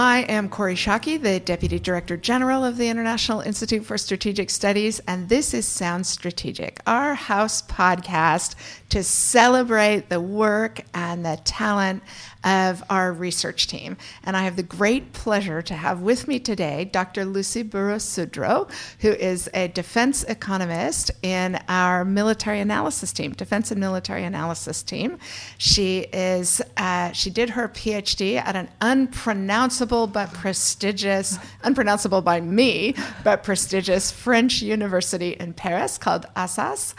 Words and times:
I 0.00 0.20
am 0.28 0.48
Corey 0.48 0.76
Schake, 0.76 1.20
the 1.20 1.40
Deputy 1.40 1.80
Director 1.80 2.16
General 2.16 2.64
of 2.64 2.76
the 2.76 2.88
International 2.88 3.40
Institute 3.40 3.84
for 3.84 3.98
Strategic 3.98 4.48
Studies, 4.48 5.00
and 5.08 5.28
this 5.28 5.52
is 5.52 5.66
Sound 5.66 6.06
Strategic, 6.06 6.80
our 6.86 7.14
house 7.16 7.62
podcast 7.62 8.54
to 8.90 9.02
celebrate 9.02 10.08
the 10.08 10.20
work 10.20 10.82
and 10.94 11.26
the 11.26 11.40
talent 11.42 12.04
of 12.44 12.84
our 12.88 13.12
research 13.12 13.66
team. 13.66 13.96
And 14.22 14.36
I 14.36 14.44
have 14.44 14.54
the 14.54 14.62
great 14.62 15.12
pleasure 15.12 15.60
to 15.62 15.74
have 15.74 16.00
with 16.00 16.28
me 16.28 16.38
today 16.38 16.84
Dr. 16.84 17.24
Lucy 17.24 17.64
Béraud-Sudreau, 17.64 18.70
who 19.00 19.10
is 19.10 19.50
a 19.52 19.66
defense 19.66 20.22
economist 20.22 21.10
in 21.22 21.58
our 21.68 22.04
military 22.04 22.60
analysis 22.60 23.12
team, 23.12 23.32
defense 23.32 23.72
and 23.72 23.80
military 23.80 24.22
analysis 24.22 24.84
team. 24.84 25.18
She 25.58 26.06
is 26.12 26.62
uh, 26.76 27.10
she 27.10 27.30
did 27.30 27.50
her 27.50 27.68
PhD 27.68 28.36
at 28.36 28.54
an 28.54 28.68
unpronounceable 28.80 29.87
but 29.88 30.32
prestigious, 30.32 31.38
unpronounceable 31.62 32.22
by 32.22 32.40
me, 32.40 32.94
but 33.24 33.42
prestigious 33.42 34.10
French 34.10 34.62
university 34.62 35.30
in 35.30 35.54
Paris 35.54 35.98
called 35.98 36.26
Assas. 36.36 36.94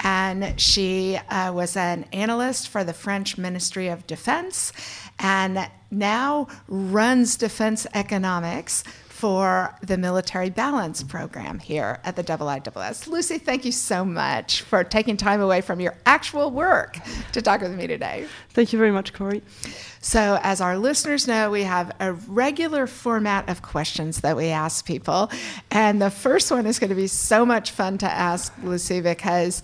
And 0.00 0.60
she 0.60 1.16
uh, 1.30 1.52
was 1.52 1.76
an 1.76 2.04
analyst 2.12 2.68
for 2.68 2.82
the 2.82 2.92
French 2.92 3.38
Ministry 3.38 3.88
of 3.88 4.06
Defense 4.06 4.72
and 5.18 5.68
now 5.90 6.48
runs 6.66 7.36
defense 7.36 7.86
economics 7.94 8.82
for 9.22 9.72
the 9.82 9.96
military 9.96 10.50
balance 10.50 11.00
program 11.04 11.60
here 11.60 12.00
at 12.02 12.16
the 12.16 12.24
IISS. 12.24 13.06
Lucy, 13.06 13.38
thank 13.38 13.64
you 13.64 13.70
so 13.70 14.04
much 14.04 14.62
for 14.62 14.82
taking 14.82 15.16
time 15.16 15.40
away 15.40 15.60
from 15.60 15.78
your 15.78 15.94
actual 16.04 16.50
work 16.50 16.98
to 17.30 17.40
talk 17.40 17.60
with 17.60 17.72
me 17.72 17.86
today. 17.86 18.26
Thank 18.48 18.72
you 18.72 18.80
very 18.80 18.90
much, 18.90 19.12
Corey. 19.12 19.40
So, 20.00 20.40
as 20.42 20.60
our 20.60 20.76
listeners 20.76 21.28
know, 21.28 21.52
we 21.52 21.62
have 21.62 21.94
a 22.00 22.14
regular 22.14 22.88
format 22.88 23.48
of 23.48 23.62
questions 23.62 24.22
that 24.22 24.36
we 24.36 24.48
ask 24.48 24.84
people. 24.84 25.30
And 25.70 26.02
the 26.02 26.10
first 26.10 26.50
one 26.50 26.66
is 26.66 26.80
going 26.80 26.90
to 26.90 26.96
be 26.96 27.06
so 27.06 27.46
much 27.46 27.70
fun 27.70 27.98
to 27.98 28.10
ask 28.10 28.52
Lucy 28.64 29.00
because 29.00 29.62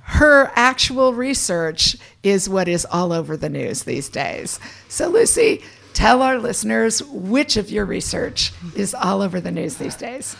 her 0.00 0.50
actual 0.56 1.12
research 1.12 1.98
is 2.22 2.48
what 2.48 2.68
is 2.68 2.86
all 2.86 3.12
over 3.12 3.36
the 3.36 3.50
news 3.50 3.82
these 3.82 4.08
days. 4.08 4.58
So, 4.88 5.08
Lucy, 5.08 5.62
tell 5.94 6.20
our 6.20 6.38
listeners 6.38 7.02
which 7.04 7.56
of 7.56 7.70
your 7.70 7.86
research 7.86 8.52
is 8.76 8.94
all 8.94 9.22
over 9.22 9.40
the 9.40 9.50
news 9.50 9.76
these 9.76 9.96
days. 9.96 10.36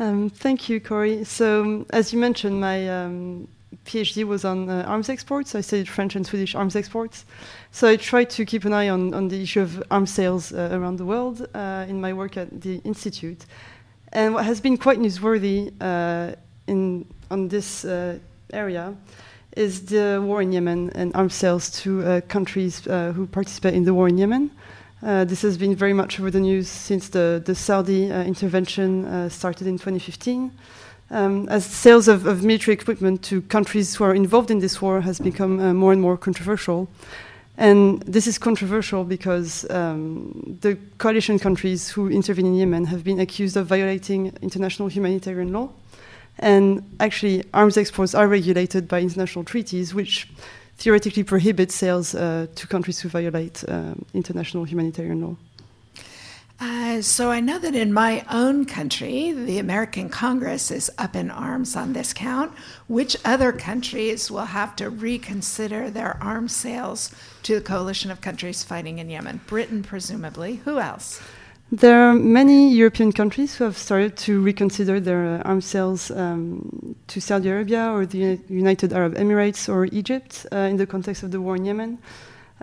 Um, 0.00 0.30
thank 0.30 0.68
you, 0.68 0.80
Corey. 0.80 1.22
So, 1.24 1.86
as 1.90 2.12
you 2.12 2.18
mentioned, 2.18 2.60
my 2.60 2.88
um, 2.88 3.46
PhD 3.84 4.24
was 4.24 4.44
on 4.44 4.68
uh, 4.68 4.84
arms 4.88 5.08
exports. 5.08 5.54
I 5.54 5.60
studied 5.60 5.88
French 5.88 6.16
and 6.16 6.26
Swedish 6.26 6.54
arms 6.56 6.74
exports. 6.74 7.24
So, 7.70 7.86
I 7.86 7.96
tried 7.96 8.30
to 8.30 8.44
keep 8.44 8.64
an 8.64 8.72
eye 8.72 8.88
on, 8.88 9.14
on 9.14 9.28
the 9.28 9.40
issue 9.40 9.60
of 9.60 9.82
arms 9.90 10.12
sales 10.12 10.52
uh, 10.52 10.70
around 10.72 10.96
the 10.96 11.04
world 11.04 11.46
uh, 11.54 11.86
in 11.88 12.00
my 12.00 12.12
work 12.12 12.36
at 12.36 12.60
the 12.60 12.80
Institute. 12.84 13.46
And 14.12 14.34
what 14.34 14.44
has 14.44 14.60
been 14.60 14.76
quite 14.76 14.98
newsworthy 14.98 15.72
uh, 15.80 16.34
in, 16.66 17.06
on 17.30 17.48
this 17.48 17.84
uh, 17.84 18.18
area 18.52 18.96
is 19.56 19.86
the 19.86 20.20
war 20.24 20.42
in 20.42 20.50
Yemen 20.50 20.90
and 20.96 21.14
arms 21.14 21.34
sales 21.34 21.70
to 21.82 22.02
uh, 22.02 22.20
countries 22.22 22.84
who 22.84 23.26
participate 23.28 23.74
in 23.74 23.84
the 23.84 23.94
war 23.94 24.08
in 24.08 24.18
Yemen. 24.18 24.50
Uh, 25.04 25.22
this 25.22 25.42
has 25.42 25.58
been 25.58 25.76
very 25.76 25.92
much 25.92 26.18
over 26.18 26.30
the 26.30 26.40
news 26.40 26.66
since 26.66 27.10
the, 27.10 27.42
the 27.44 27.54
Saudi 27.54 28.10
uh, 28.10 28.24
intervention 28.24 29.04
uh, 29.04 29.28
started 29.28 29.66
in 29.66 29.74
2015. 29.74 30.50
Um, 31.10 31.46
as 31.50 31.66
sales 31.66 32.08
of, 32.08 32.24
of, 32.24 32.42
military 32.42 32.74
equipment 32.74 33.22
to 33.24 33.42
countries 33.42 33.94
who 33.94 34.04
are 34.04 34.14
involved 34.14 34.50
in 34.50 34.60
this 34.60 34.80
war 34.80 35.02
has 35.02 35.20
become 35.20 35.60
uh, 35.60 35.74
more 35.74 35.92
and 35.92 36.00
more 36.00 36.16
controversial. 36.16 36.88
And 37.58 38.00
this 38.04 38.26
is 38.26 38.38
controversial 38.38 39.04
because 39.04 39.70
um, 39.70 40.56
the 40.62 40.78
coalition 40.96 41.38
countries 41.38 41.90
who 41.90 42.08
intervene 42.08 42.46
in 42.46 42.54
Yemen 42.54 42.86
have 42.86 43.04
been 43.04 43.20
accused 43.20 43.58
of 43.58 43.66
violating 43.66 44.32
international 44.40 44.88
humanitarian 44.88 45.52
law. 45.52 45.68
And 46.38 46.82
actually, 46.98 47.44
arms 47.52 47.76
exports 47.76 48.14
are 48.14 48.26
regulated 48.26 48.88
by 48.88 49.02
international 49.02 49.44
treaties, 49.44 49.94
which 49.94 50.28
theoretically 50.76 51.24
prohibit 51.24 51.70
sales 51.70 52.14
uh, 52.14 52.46
to 52.54 52.66
countries 52.66 53.00
who 53.00 53.08
violate 53.08 53.64
um, 53.68 54.04
international 54.12 54.64
humanitarian 54.64 55.20
law. 55.20 55.36
Uh, 56.60 57.02
so 57.02 57.30
I 57.30 57.40
know 57.40 57.58
that 57.58 57.74
in 57.74 57.92
my 57.92 58.24
own 58.30 58.64
country, 58.64 59.32
the 59.32 59.58
American 59.58 60.08
Congress 60.08 60.70
is 60.70 60.90
up 60.98 61.16
in 61.16 61.30
arms 61.30 61.74
on 61.74 61.92
this 61.92 62.12
count. 62.12 62.52
Which 62.86 63.16
other 63.24 63.50
countries 63.52 64.30
will 64.30 64.46
have 64.46 64.76
to 64.76 64.88
reconsider 64.88 65.90
their 65.90 66.16
arms 66.22 66.54
sales 66.54 67.12
to 67.42 67.56
the 67.56 67.60
coalition 67.60 68.10
of 68.10 68.20
countries 68.20 68.62
fighting 68.62 68.98
in 68.98 69.10
Yemen? 69.10 69.40
Britain, 69.46 69.82
presumably. 69.82 70.56
Who 70.64 70.78
else? 70.78 71.20
There 71.72 71.98
are 71.98 72.14
many 72.14 72.72
European 72.72 73.10
countries 73.10 73.56
who 73.56 73.64
have 73.64 73.76
started 73.76 74.16
to 74.18 74.40
reconsider 74.40 75.00
their 75.00 75.40
uh, 75.40 75.42
arms 75.42 75.64
sales 75.64 76.10
um, 76.10 76.94
to 77.08 77.20
Saudi 77.20 77.48
Arabia 77.48 77.90
or 77.90 78.06
the 78.06 78.38
United 78.48 78.92
Arab 78.92 79.14
Emirates 79.14 79.68
or 79.68 79.86
Egypt 79.86 80.46
uh, 80.52 80.58
in 80.70 80.76
the 80.76 80.86
context 80.86 81.22
of 81.22 81.30
the 81.30 81.40
war 81.40 81.56
in 81.56 81.64
Yemen. 81.64 81.98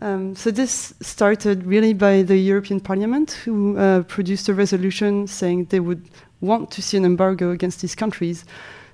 Um, 0.02 0.36
so 0.36 0.52
this 0.52 0.94
started 1.02 1.66
really 1.66 1.94
by 1.94 2.22
the 2.22 2.38
European 2.38 2.80
Parliament, 2.80 3.32
who 3.44 3.78
uh, 3.78 4.04
produced 4.04 4.48
a 4.50 4.54
resolution 4.54 5.28
saying 5.28 5.66
they 5.66 5.80
would 5.80 6.04
want 6.40 6.72
to 6.72 6.82
see 6.82 6.98
an 6.98 7.04
embargo 7.04 7.52
against 7.52 7.82
these 7.82 7.96
countries. 7.96 8.46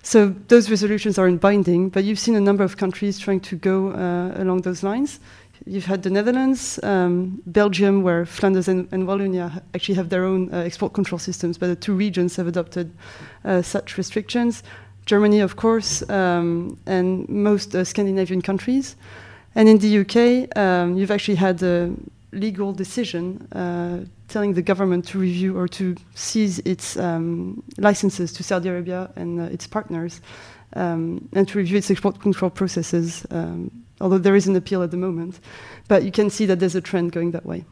So 0.03 0.33
those 0.47 0.69
resolutions 0.69 1.19
aren't 1.19 1.41
binding, 1.41 1.89
but 1.89 2.05
you've 2.05 2.19
seen 2.19 2.35
a 2.35 2.41
number 2.41 2.63
of 2.63 2.77
countries 2.77 3.19
trying 3.19 3.41
to 3.41 3.55
go 3.55 3.91
uh, 3.91 4.41
along 4.41 4.61
those 4.61 4.81
lines 4.81 5.19
you've 5.67 5.85
had 5.85 6.03
the 6.03 6.09
Netherlands, 6.09 6.79
um, 6.83 7.41
Belgium, 7.45 8.01
where 8.01 8.25
Flanders 8.25 8.67
and, 8.67 8.87
and, 8.91 9.07
Wallonia 9.07 9.61
actually 9.73 9.95
have 9.95 10.09
their 10.09 10.23
own 10.23 10.53
uh, 10.53 10.57
export 10.59 10.93
control 10.93 11.19
systems, 11.19 11.57
but 11.57 11.67
the 11.67 11.75
two 11.75 11.93
regions 11.93 12.35
have 12.35 12.47
adopted 12.47 12.91
uh, 13.45 13.61
such 13.61 13.97
restrictions. 13.97 14.63
Germany, 15.05 15.39
of 15.39 15.55
course, 15.55 16.07
um, 16.09 16.77
and 16.85 17.27
most 17.29 17.75
uh, 17.75 17.83
Scandinavian 17.83 18.41
countries. 18.41 18.95
And 19.55 19.69
in 19.69 19.77
the 19.79 19.99
UK, 19.99 20.57
um, 20.57 20.97
you've 20.97 21.11
actually 21.11 21.35
had 21.35 21.63
a 21.63 21.93
legal 22.31 22.73
decision 22.73 23.47
uh, 23.53 24.05
telling 24.27 24.53
the 24.53 24.61
government 24.61 25.07
to 25.07 25.17
review 25.17 25.57
or 25.57 25.67
to 25.67 25.95
seize 26.13 26.59
its 26.59 26.97
um, 26.97 27.63
licenses 27.77 28.33
to 28.33 28.43
Saudi 28.43 28.69
Arabia 28.69 29.09
and 29.15 29.39
uh, 29.39 29.43
its 29.43 29.65
partners 29.65 30.21
um, 30.73 31.27
and 31.33 31.47
to 31.47 31.57
review 31.57 31.77
its 31.77 31.89
export 31.89 32.19
control 32.19 32.51
processes 32.51 33.25
um, 33.31 33.71
although 34.01 34.17
there 34.17 34.35
is 34.35 34.47
an 34.47 34.55
appeal 34.55 34.83
at 34.83 34.91
the 34.91 34.97
moment. 34.97 35.39
But 35.87 36.03
you 36.03 36.11
can 36.11 36.29
see 36.29 36.45
that 36.45 36.59
there's 36.59 36.75
a 36.75 36.81
trend 36.81 37.11
going 37.11 37.31
that 37.31 37.45
way. 37.45 37.65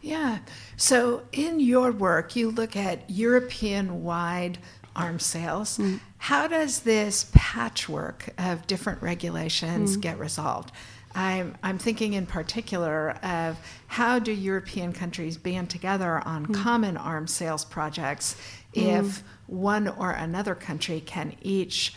Yeah. 0.00 0.38
So 0.76 1.22
in 1.32 1.60
your 1.60 1.90
work, 1.92 2.36
you 2.36 2.50
look 2.50 2.76
at 2.76 3.08
European 3.10 4.04
wide 4.04 4.58
arms 4.94 5.24
sales. 5.24 5.78
Mm. 5.78 6.00
How 6.18 6.48
does 6.48 6.80
this 6.80 7.30
patchwork 7.32 8.30
of 8.38 8.66
different 8.66 9.02
regulations 9.02 9.96
mm. 9.96 10.00
get 10.00 10.18
resolved? 10.18 10.72
I'm, 11.14 11.56
I'm 11.62 11.78
thinking 11.78 12.12
in 12.12 12.26
particular 12.26 13.12
of 13.22 13.58
how 13.86 14.18
do 14.18 14.30
European 14.30 14.92
countries 14.92 15.36
band 15.36 15.68
together 15.70 16.22
on 16.24 16.46
mm. 16.46 16.54
common 16.54 16.96
arms 16.96 17.32
sales 17.32 17.64
projects 17.64 18.36
if 18.72 19.04
mm. 19.04 19.22
one 19.46 19.88
or 19.88 20.10
another 20.12 20.54
country 20.54 21.00
can 21.00 21.34
each 21.42 21.94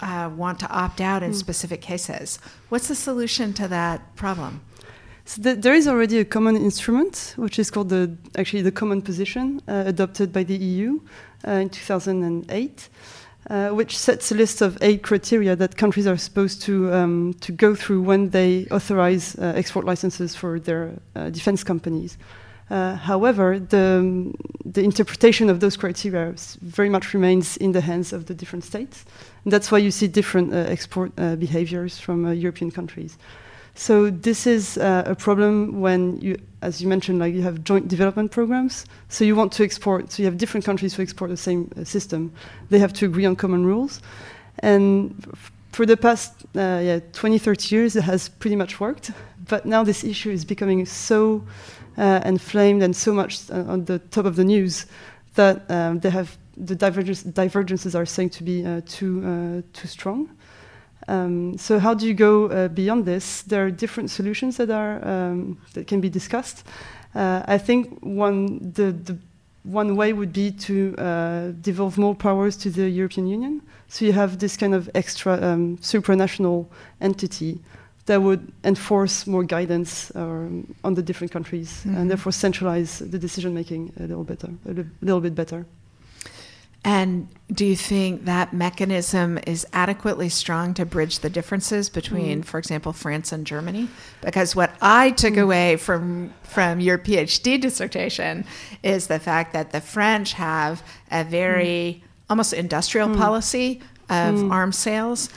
uh, 0.00 0.30
want 0.36 0.58
to 0.60 0.68
opt 0.70 1.00
out 1.00 1.22
in 1.22 1.32
mm. 1.32 1.34
specific 1.34 1.80
cases. 1.80 2.38
What's 2.68 2.88
the 2.88 2.94
solution 2.94 3.52
to 3.54 3.68
that 3.68 4.16
problem? 4.16 4.60
So 5.26 5.42
th 5.42 5.60
there 5.64 5.74
is 5.74 5.86
already 5.86 6.18
a 6.18 6.24
common 6.24 6.56
instrument, 6.56 7.34
which 7.36 7.58
is 7.58 7.70
called 7.70 7.88
the 7.88 8.10
actually 8.36 8.62
the 8.62 8.72
common 8.72 9.00
position 9.02 9.60
uh, 9.68 9.84
adopted 9.86 10.28
by 10.32 10.44
the 10.44 10.56
EU 10.56 11.00
uh, 11.48 11.62
in 11.62 11.68
2008. 11.70 12.88
Uh, 13.50 13.68
which 13.68 13.94
sets 13.98 14.32
a 14.32 14.34
list 14.34 14.62
of 14.62 14.78
eight 14.80 15.02
criteria 15.02 15.54
that 15.54 15.76
countries 15.76 16.06
are 16.06 16.16
supposed 16.16 16.62
to 16.62 16.90
um, 16.94 17.34
to 17.40 17.52
go 17.52 17.74
through 17.74 18.00
when 18.00 18.30
they 18.30 18.66
authorize 18.70 19.36
uh, 19.36 19.52
export 19.54 19.84
licenses 19.84 20.34
for 20.34 20.58
their 20.58 20.94
uh, 21.14 21.28
defense 21.28 21.62
companies. 21.62 22.16
Uh, 22.70 22.96
however, 22.96 23.58
the, 23.58 24.32
the 24.64 24.82
interpretation 24.82 25.50
of 25.50 25.60
those 25.60 25.76
criteria 25.76 26.34
very 26.62 26.88
much 26.88 27.12
remains 27.12 27.56
in 27.58 27.72
the 27.72 27.80
hands 27.80 28.12
of 28.12 28.26
the 28.26 28.34
different 28.34 28.64
states. 28.64 29.04
And 29.44 29.52
that's 29.52 29.70
why 29.70 29.78
you 29.78 29.90
see 29.90 30.08
different 30.08 30.54
uh, 30.54 30.56
export 30.56 31.12
uh, 31.18 31.36
behaviors 31.36 31.98
from 31.98 32.24
uh, 32.24 32.30
European 32.30 32.70
countries. 32.70 33.18
So 33.74 34.08
this 34.08 34.46
is 34.46 34.78
uh, 34.78 35.02
a 35.04 35.14
problem 35.14 35.80
when 35.80 36.18
you, 36.20 36.38
as 36.62 36.80
you 36.80 36.88
mentioned, 36.88 37.18
like 37.18 37.34
you 37.34 37.42
have 37.42 37.64
joint 37.64 37.88
development 37.88 38.30
programs. 38.30 38.86
So 39.08 39.24
you 39.24 39.36
want 39.36 39.52
to 39.54 39.64
export, 39.64 40.12
so 40.12 40.22
you 40.22 40.26
have 40.26 40.38
different 40.38 40.64
countries 40.64 40.94
who 40.94 41.02
export 41.02 41.30
the 41.30 41.36
same 41.36 41.70
uh, 41.76 41.84
system. 41.84 42.32
They 42.70 42.78
have 42.78 42.92
to 42.94 43.04
agree 43.04 43.26
on 43.26 43.36
common 43.36 43.66
rules. 43.66 44.00
And 44.60 45.26
for 45.72 45.84
the 45.84 45.96
past 45.96 46.46
yeah, 46.54 47.00
20, 47.12 47.38
30 47.38 47.74
years, 47.74 47.96
it 47.96 48.04
has 48.04 48.28
pretty 48.28 48.56
much 48.56 48.78
worked. 48.78 49.10
But 49.48 49.66
now 49.66 49.82
this 49.82 50.04
issue 50.04 50.30
is 50.30 50.44
becoming 50.44 50.86
so 50.86 51.44
and 51.96 52.40
flamed 52.40 52.82
and 52.82 52.94
so 52.96 53.12
much 53.12 53.50
uh, 53.50 53.64
on 53.68 53.84
the 53.84 53.98
top 53.98 54.26
of 54.26 54.36
the 54.36 54.44
news 54.44 54.86
that 55.34 55.70
um, 55.70 56.00
they 56.00 56.10
have 56.10 56.36
the 56.56 56.74
divergence, 56.74 57.22
divergences 57.22 57.94
are 57.94 58.06
saying 58.06 58.30
to 58.30 58.44
be 58.44 58.64
uh, 58.64 58.80
too 58.86 59.62
too 59.72 59.88
strong. 59.88 60.28
Um, 61.08 61.58
so 61.58 61.78
how 61.78 61.94
do 61.94 62.06
you 62.06 62.14
go 62.14 62.46
uh, 62.46 62.68
beyond 62.68 63.04
this? 63.04 63.42
There 63.42 63.66
are 63.66 63.70
different 63.70 64.10
solutions 64.10 64.56
that 64.56 64.70
are 64.70 65.06
um, 65.06 65.58
that 65.74 65.86
can 65.86 66.00
be 66.00 66.08
discussed. 66.08 66.64
Uh, 67.14 67.42
I 67.46 67.58
think 67.58 67.98
one 68.00 68.72
the, 68.72 68.92
the 68.92 69.18
one 69.64 69.96
way 69.96 70.12
would 70.12 70.32
be 70.32 70.50
to 70.50 70.94
uh, 70.98 71.52
devolve 71.60 71.98
more 71.98 72.14
powers 72.14 72.56
to 72.58 72.70
the 72.70 72.88
European 72.88 73.26
Union. 73.26 73.62
So 73.88 74.04
you 74.04 74.12
have 74.12 74.38
this 74.38 74.56
kind 74.56 74.74
of 74.74 74.90
extra 74.94 75.34
um, 75.42 75.78
supranational 75.78 76.66
entity 77.00 77.60
that 78.06 78.22
would 78.22 78.52
enforce 78.64 79.26
more 79.26 79.44
guidance 79.44 80.14
um, 80.14 80.74
on 80.84 80.94
the 80.94 81.02
different 81.02 81.32
countries 81.32 81.82
Mm-hmm. 81.84 81.96
and 81.96 82.10
therefore 82.10 82.32
centralize 82.32 82.98
the 82.98 83.18
decision 83.18 83.54
making 83.54 83.92
a 83.98 84.02
little 84.02 84.24
better, 84.24 84.50
a 84.68 84.72
li- 84.72 84.86
little 85.00 85.20
bit 85.20 85.34
better. 85.34 85.66
And 86.84 87.28
do 87.50 87.64
you 87.64 87.76
think 87.76 88.26
that 88.26 88.52
mechanism 88.52 89.38
is 89.46 89.66
adequately 89.72 90.28
strong 90.28 90.74
to 90.74 90.84
bridge 90.84 91.20
the 91.20 91.30
differences 91.30 91.88
between, 91.88 92.42
mm. 92.42 92.44
for 92.44 92.58
example, 92.58 92.92
France 92.92 93.32
and 93.32 93.46
Germany? 93.46 93.88
Because 94.20 94.54
what 94.54 94.70
I 94.82 95.10
took 95.10 95.34
mm. 95.34 95.42
away 95.42 95.76
from 95.76 96.34
from 96.42 96.80
your 96.80 96.98
PhD 96.98 97.58
dissertation 97.58 98.44
is 98.82 99.06
the 99.06 99.18
fact 99.18 99.54
that 99.54 99.72
the 99.72 99.80
French 99.80 100.34
have 100.34 100.82
a 101.10 101.24
very 101.24 102.02
mm. 102.02 102.08
almost 102.28 102.52
industrial 102.52 103.14
policy 103.16 103.80
of 104.10 104.50
arms 104.50 104.76
sales 104.76 105.30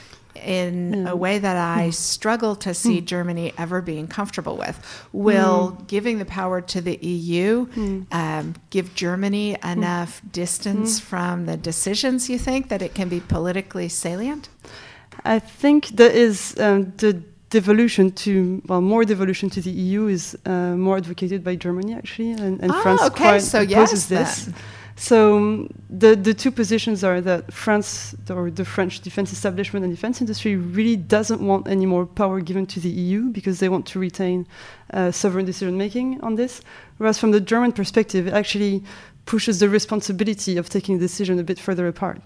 in 0.43 1.07
a 1.07 1.15
way 1.15 1.39
that 1.39 1.57
I 1.57 1.89
struggle 1.91 2.55
to 2.57 2.73
see 2.73 3.01
Germany 3.01 3.53
ever 3.57 3.81
being 3.81 4.07
comfortable 4.07 4.57
with. 4.57 4.77
Will 5.11 5.77
giving 5.87 6.19
the 6.19 6.25
power 6.25 6.61
to 6.61 6.81
the 6.81 6.97
EU 6.97 7.67
um, 8.11 8.55
give 8.69 8.93
Germany 8.95 9.57
enough 9.63 10.21
distance 10.31 10.99
from 10.99 11.45
the 11.45 11.57
decisions, 11.57 12.29
you 12.29 12.37
think, 12.37 12.69
that 12.69 12.81
it 12.81 12.93
can 12.93 13.09
be 13.09 13.19
politically 13.19 13.89
salient? 13.89 14.49
I 15.25 15.39
think 15.39 15.87
there 15.89 16.11
is 16.11 16.55
um, 16.59 16.93
the 16.97 17.21
devolution 17.49 18.11
to 18.11 18.61
well 18.67 18.81
more 18.81 19.05
devolution 19.05 19.49
to 19.49 19.61
the 19.61 19.69
EU 19.71 20.07
is 20.07 20.37
uh, 20.45 20.75
more 20.75 20.97
advocated 20.97 21.43
by 21.43 21.55
Germany 21.55 21.93
actually, 21.93 22.31
and, 22.31 22.61
and 22.61 22.71
Ah, 22.71 22.81
France 22.81 23.01
okay, 23.01 23.23
quite 23.23 23.41
so 23.41 23.61
opposes 23.61 24.09
yes, 24.11 24.45
this. 24.45 24.45
then. 24.45 24.55
So 24.99 25.37
um, 25.37 25.69
the 25.91 26.15
the 26.15 26.33
two 26.33 26.49
positions 26.51 27.03
are 27.03 27.21
that 27.21 27.53
France 27.53 28.15
or 28.31 28.49
the 28.49 28.65
French 28.65 28.99
defense 29.01 29.31
establishment 29.31 29.85
and 29.85 29.93
defense 29.93 30.21
industry 30.21 30.55
really 30.55 30.95
doesn't 30.95 31.39
want 31.39 31.67
any 31.67 31.85
more 31.85 32.07
power 32.07 32.41
given 32.41 32.65
to 32.65 32.79
the 32.79 32.89
EU 32.89 33.29
because 33.29 33.59
they 33.59 33.69
want 33.69 33.85
to 33.87 33.99
retain 33.99 34.47
uh, 34.93 35.11
sovereign 35.11 35.45
decision 35.45 35.77
making 35.77 36.19
on 36.21 36.35
this. 36.35 36.61
Whereas 36.97 37.19
from 37.19 37.29
the 37.29 37.39
German 37.39 37.73
perspective, 37.73 38.25
it 38.25 38.33
actually 38.33 38.83
pushes 39.25 39.59
the 39.59 39.69
responsibility 39.69 40.57
of 40.57 40.67
taking 40.67 40.95
a 40.95 40.99
decision 40.99 41.37
a 41.37 41.43
bit 41.43 41.59
further 41.59 41.87
apart. 41.87 42.19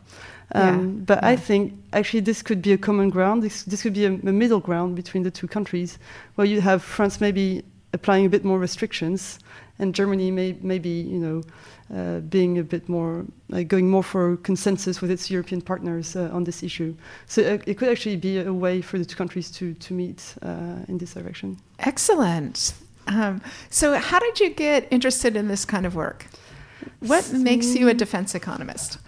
Um, 0.54 0.64
Yeah, 0.64 1.06
But 1.06 1.24
I 1.24 1.36
think 1.36 1.74
actually 1.92 2.22
this 2.24 2.42
could 2.42 2.62
be 2.62 2.72
a 2.72 2.78
common 2.78 3.10
ground. 3.10 3.44
This, 3.44 3.64
this 3.64 3.82
could 3.82 3.94
be 3.94 4.06
a, 4.06 4.14
a 4.14 4.32
middle 4.32 4.60
ground 4.60 4.96
between 4.96 5.24
the 5.24 5.32
two 5.32 5.48
countries, 5.48 6.00
where 6.36 6.48
you 6.48 6.62
have 6.62 6.82
France 6.82 7.20
maybe 7.20 7.64
applying 7.94 8.26
a 8.26 8.30
bit 8.30 8.44
more 8.44 8.60
restrictions, 8.60 9.40
and 9.80 9.96
Germany 9.96 10.32
may 10.32 10.56
maybe 10.62 10.90
you 10.90 11.20
know 11.20 11.42
uh, 11.94 12.20
being 12.22 12.58
a 12.58 12.64
bit 12.64 12.88
more 12.88 13.26
like 13.50 13.68
going 13.68 13.90
more 13.90 14.04
for 14.04 14.38
consensus 14.38 15.02
with 15.02 15.12
its 15.12 15.30
European 15.30 15.62
partners 15.62 16.16
uh, 16.16 16.30
on 16.32 16.44
this 16.44 16.64
issue. 16.64 16.96
So 17.26 17.42
uh, 17.42 17.58
it 17.66 17.78
could 17.78 17.90
actually 17.90 18.18
be 18.18 18.40
a 18.40 18.54
way 18.54 18.82
for 18.82 18.98
the 18.98 19.06
two 19.06 19.16
countries 19.16 19.52
to 19.52 19.74
to 19.74 19.94
meet 19.94 20.36
uh, 20.42 20.88
in 20.88 20.98
this 20.98 21.14
direction. 21.14 21.58
Excellent. 21.80 22.74
Um, 23.08 23.42
so, 23.70 23.98
how 23.98 24.20
did 24.20 24.40
you 24.40 24.50
get 24.52 24.88
interested 24.92 25.36
in 25.36 25.48
this 25.48 25.66
kind 25.66 25.86
of 25.86 25.96
work? 25.96 26.28
What 27.00 27.34
makes 27.34 27.76
you 27.76 27.90
a 27.90 27.94
defense 27.94 28.36
economist? 28.36 29.00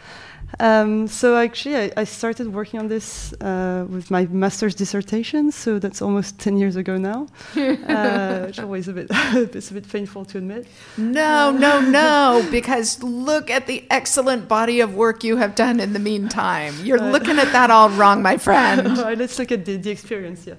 Um, 0.59 1.07
so 1.07 1.35
actually, 1.37 1.75
I, 1.77 1.91
I 1.97 2.03
started 2.03 2.53
working 2.53 2.79
on 2.79 2.87
this 2.87 3.33
uh, 3.41 3.85
with 3.89 4.11
my 4.11 4.25
master's 4.27 4.75
dissertation. 4.75 5.51
So 5.51 5.79
that's 5.79 6.01
almost 6.01 6.37
ten 6.39 6.57
years 6.57 6.75
ago 6.75 6.97
now, 6.97 7.27
uh, 7.55 8.45
which 8.45 8.59
always 8.59 8.87
a 8.87 8.93
bit 8.93 9.07
it's 9.55 9.71
a 9.71 9.73
bit 9.73 9.89
painful 9.89 10.25
to 10.25 10.37
admit. 10.37 10.67
No, 10.97 11.51
no, 11.51 11.81
no, 12.01 12.45
because 12.51 13.01
look 13.03 13.49
at 13.49 13.65
the 13.67 13.83
excellent 13.89 14.47
body 14.47 14.79
of 14.81 14.93
work 14.95 15.23
you 15.23 15.37
have 15.37 15.55
done 15.55 15.79
in 15.79 15.93
the 15.93 15.99
meantime. 15.99 16.73
You're 16.83 16.99
Right. 16.99 17.11
looking 17.11 17.39
at 17.39 17.51
that 17.53 17.71
all 17.71 17.89
wrong, 17.89 18.21
my 18.21 18.37
friend. 18.37 18.97
right, 18.99 19.17
let's 19.17 19.39
look 19.39 19.51
at 19.51 19.65
the, 19.65 19.77
the 19.77 19.89
experience. 19.89 20.45
Yeah. 20.45 20.55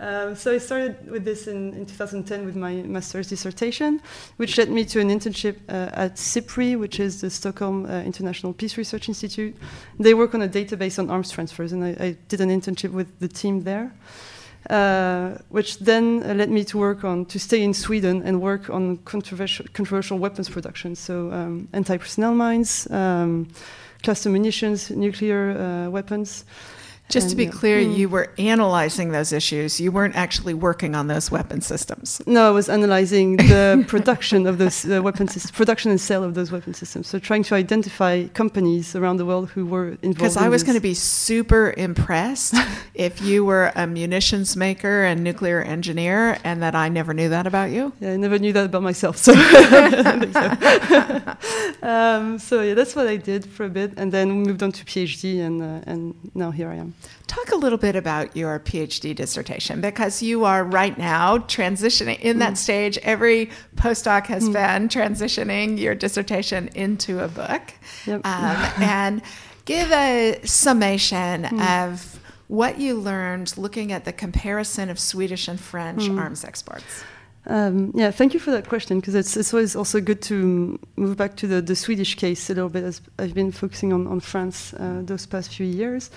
Um, 0.00 0.34
so 0.36 0.52
I 0.52 0.58
started 0.58 1.10
with 1.10 1.24
this 1.24 1.46
in, 1.46 1.72
in 1.74 1.86
2010 1.86 2.44
with 2.44 2.56
my 2.56 2.74
master's 2.82 3.28
dissertation, 3.28 4.00
which 4.36 4.58
led 4.58 4.68
me 4.70 4.84
to 4.84 5.00
an 5.00 5.08
internship 5.08 5.56
uh, 5.68 5.90
at 6.04 6.16
SIPRI, 6.16 6.78
which 6.78 7.00
is 7.00 7.20
the 7.22 7.30
Stockholm 7.30 7.86
uh, 7.86 8.02
International 8.02 8.52
Peace 8.52 8.76
Research 8.76 9.08
Institute. 9.08 9.29
They 9.98 10.14
work 10.14 10.34
on 10.34 10.42
a 10.42 10.48
database 10.48 10.98
on 10.98 11.10
arms 11.10 11.30
transfers, 11.30 11.72
and 11.72 11.84
I, 11.84 11.96
I 12.00 12.16
did 12.28 12.40
an 12.40 12.48
internship 12.48 12.92
with 12.92 13.18
the 13.20 13.28
team 13.28 13.64
there. 13.64 13.92
Uh, 14.68 15.38
which 15.48 15.78
then 15.78 16.20
led 16.36 16.50
me 16.50 16.62
to 16.62 16.76
work 16.76 17.02
on 17.02 17.24
to 17.24 17.38
stay 17.38 17.62
in 17.62 17.72
Sweden 17.72 18.22
and 18.26 18.42
work 18.42 18.68
on 18.68 18.98
controversial, 18.98 19.64
controversial 19.72 20.18
weapons 20.18 20.50
production, 20.50 20.94
so 20.94 21.32
um, 21.32 21.66
anti-personnel 21.72 22.34
mines, 22.34 22.86
um, 22.90 23.48
cluster 24.02 24.28
munitions, 24.28 24.90
nuclear 24.90 25.52
uh, 25.52 25.90
weapons. 25.90 26.44
Just 27.10 27.30
to 27.30 27.36
be 27.36 27.44
yeah. 27.44 27.50
clear, 27.50 27.80
Mm. 27.80 27.96
you 27.96 28.08
were 28.08 28.28
analyzing 28.38 29.12
those 29.12 29.32
issues. 29.32 29.80
You 29.80 29.92
weren't 29.92 30.16
actually 30.16 30.54
working 30.54 30.94
on 30.94 31.06
those 31.08 31.30
weapon 31.30 31.60
systems. 31.60 32.20
No, 32.26 32.48
I 32.48 32.50
was 32.50 32.68
analyzing 32.68 33.36
the 33.36 33.84
production 33.88 34.46
of 34.46 34.58
those 34.58 34.84
uh, 34.88 35.02
weapon 35.02 35.28
systems, 35.28 35.50
production 35.52 35.90
and 35.90 36.00
sale 36.00 36.24
of 36.24 36.34
those 36.34 36.50
weapon 36.52 36.74
systems. 36.74 37.08
So 37.08 37.18
trying 37.18 37.42
to 37.44 37.54
identify 37.54 38.26
companies 38.28 38.94
around 38.96 39.16
the 39.18 39.26
world 39.26 39.50
who 39.50 39.66
were 39.66 39.88
involved. 40.02 40.18
Because 40.18 40.36
I 40.36 40.48
was 40.48 40.62
going 40.62 40.76
to 40.76 40.80
be 40.80 40.94
super 40.94 41.74
impressed 41.76 42.54
if 42.94 43.20
you 43.20 43.44
were 43.44 43.72
a 43.74 43.86
munitions 43.86 44.56
maker 44.56 45.04
and 45.04 45.24
nuclear 45.24 45.62
engineer, 45.62 46.38
and 46.44 46.62
that 46.62 46.74
I 46.74 46.88
never 46.88 47.12
knew 47.14 47.28
that 47.30 47.46
about 47.46 47.70
you. 47.70 47.92
Yeah, 48.00 48.12
I 48.12 48.16
never 48.16 48.38
knew 48.38 48.52
that 48.52 48.66
about 48.66 48.82
myself. 48.82 49.16
So, 49.16 49.32
um, 51.82 52.38
so 52.38 52.62
yeah, 52.62 52.74
that's 52.74 52.94
what 52.94 53.06
I 53.06 53.16
did 53.16 53.46
for 53.46 53.64
a 53.64 53.68
bit, 53.68 53.92
and 53.96 54.12
then 54.12 54.30
moved 54.30 54.62
on 54.62 54.72
to 54.72 54.84
PhD, 54.84 55.40
and 55.40 55.62
uh, 55.62 55.90
and 55.90 56.14
now 56.34 56.50
here 56.50 56.68
I 56.68 56.76
am. 56.76 56.94
Talk 57.30 57.52
a 57.52 57.56
little 57.56 57.78
bit 57.78 57.94
about 57.94 58.36
your 58.36 58.58
PhD 58.58 59.14
dissertation 59.14 59.80
because 59.80 60.20
you 60.20 60.44
are 60.44 60.64
right 60.64 60.98
now 60.98 61.38
transitioning 61.38 62.18
in 62.18 62.40
that 62.40 62.58
stage. 62.58 62.98
Every 63.04 63.50
postdoc 63.76 64.26
has 64.26 64.48
been 64.48 64.88
transitioning 64.88 65.78
your 65.78 65.94
dissertation 65.94 66.70
into 66.74 67.22
a 67.22 67.28
book. 67.28 67.62
Yep. 68.06 68.26
Um, 68.26 68.72
and 68.82 69.22
give 69.64 69.92
a 69.92 70.40
summation 70.42 71.44
of 71.60 72.18
what 72.48 72.80
you 72.80 72.98
learned 72.98 73.56
looking 73.56 73.92
at 73.92 74.04
the 74.04 74.12
comparison 74.12 74.90
of 74.90 74.98
Swedish 74.98 75.46
and 75.46 75.60
French 75.60 76.08
arms 76.10 76.44
exports. 76.44 77.04
Um, 77.46 77.92
yeah, 77.94 78.10
thank 78.10 78.34
you 78.34 78.40
for 78.40 78.50
that 78.50 78.68
question 78.68 78.98
because 78.98 79.14
it's, 79.14 79.36
it's 79.36 79.54
always 79.54 79.76
also 79.76 80.00
good 80.00 80.20
to 80.22 80.80
move 80.96 81.16
back 81.16 81.36
to 81.36 81.46
the, 81.46 81.62
the 81.62 81.76
Swedish 81.76 82.16
case 82.16 82.50
a 82.50 82.54
little 82.54 82.68
bit 82.68 82.82
as 82.82 83.00
I've 83.20 83.34
been 83.34 83.52
focusing 83.52 83.92
on, 83.92 84.08
on 84.08 84.18
France 84.18 84.74
uh, 84.74 85.02
those 85.04 85.26
past 85.26 85.54
few 85.54 85.66
years. 85.66 86.10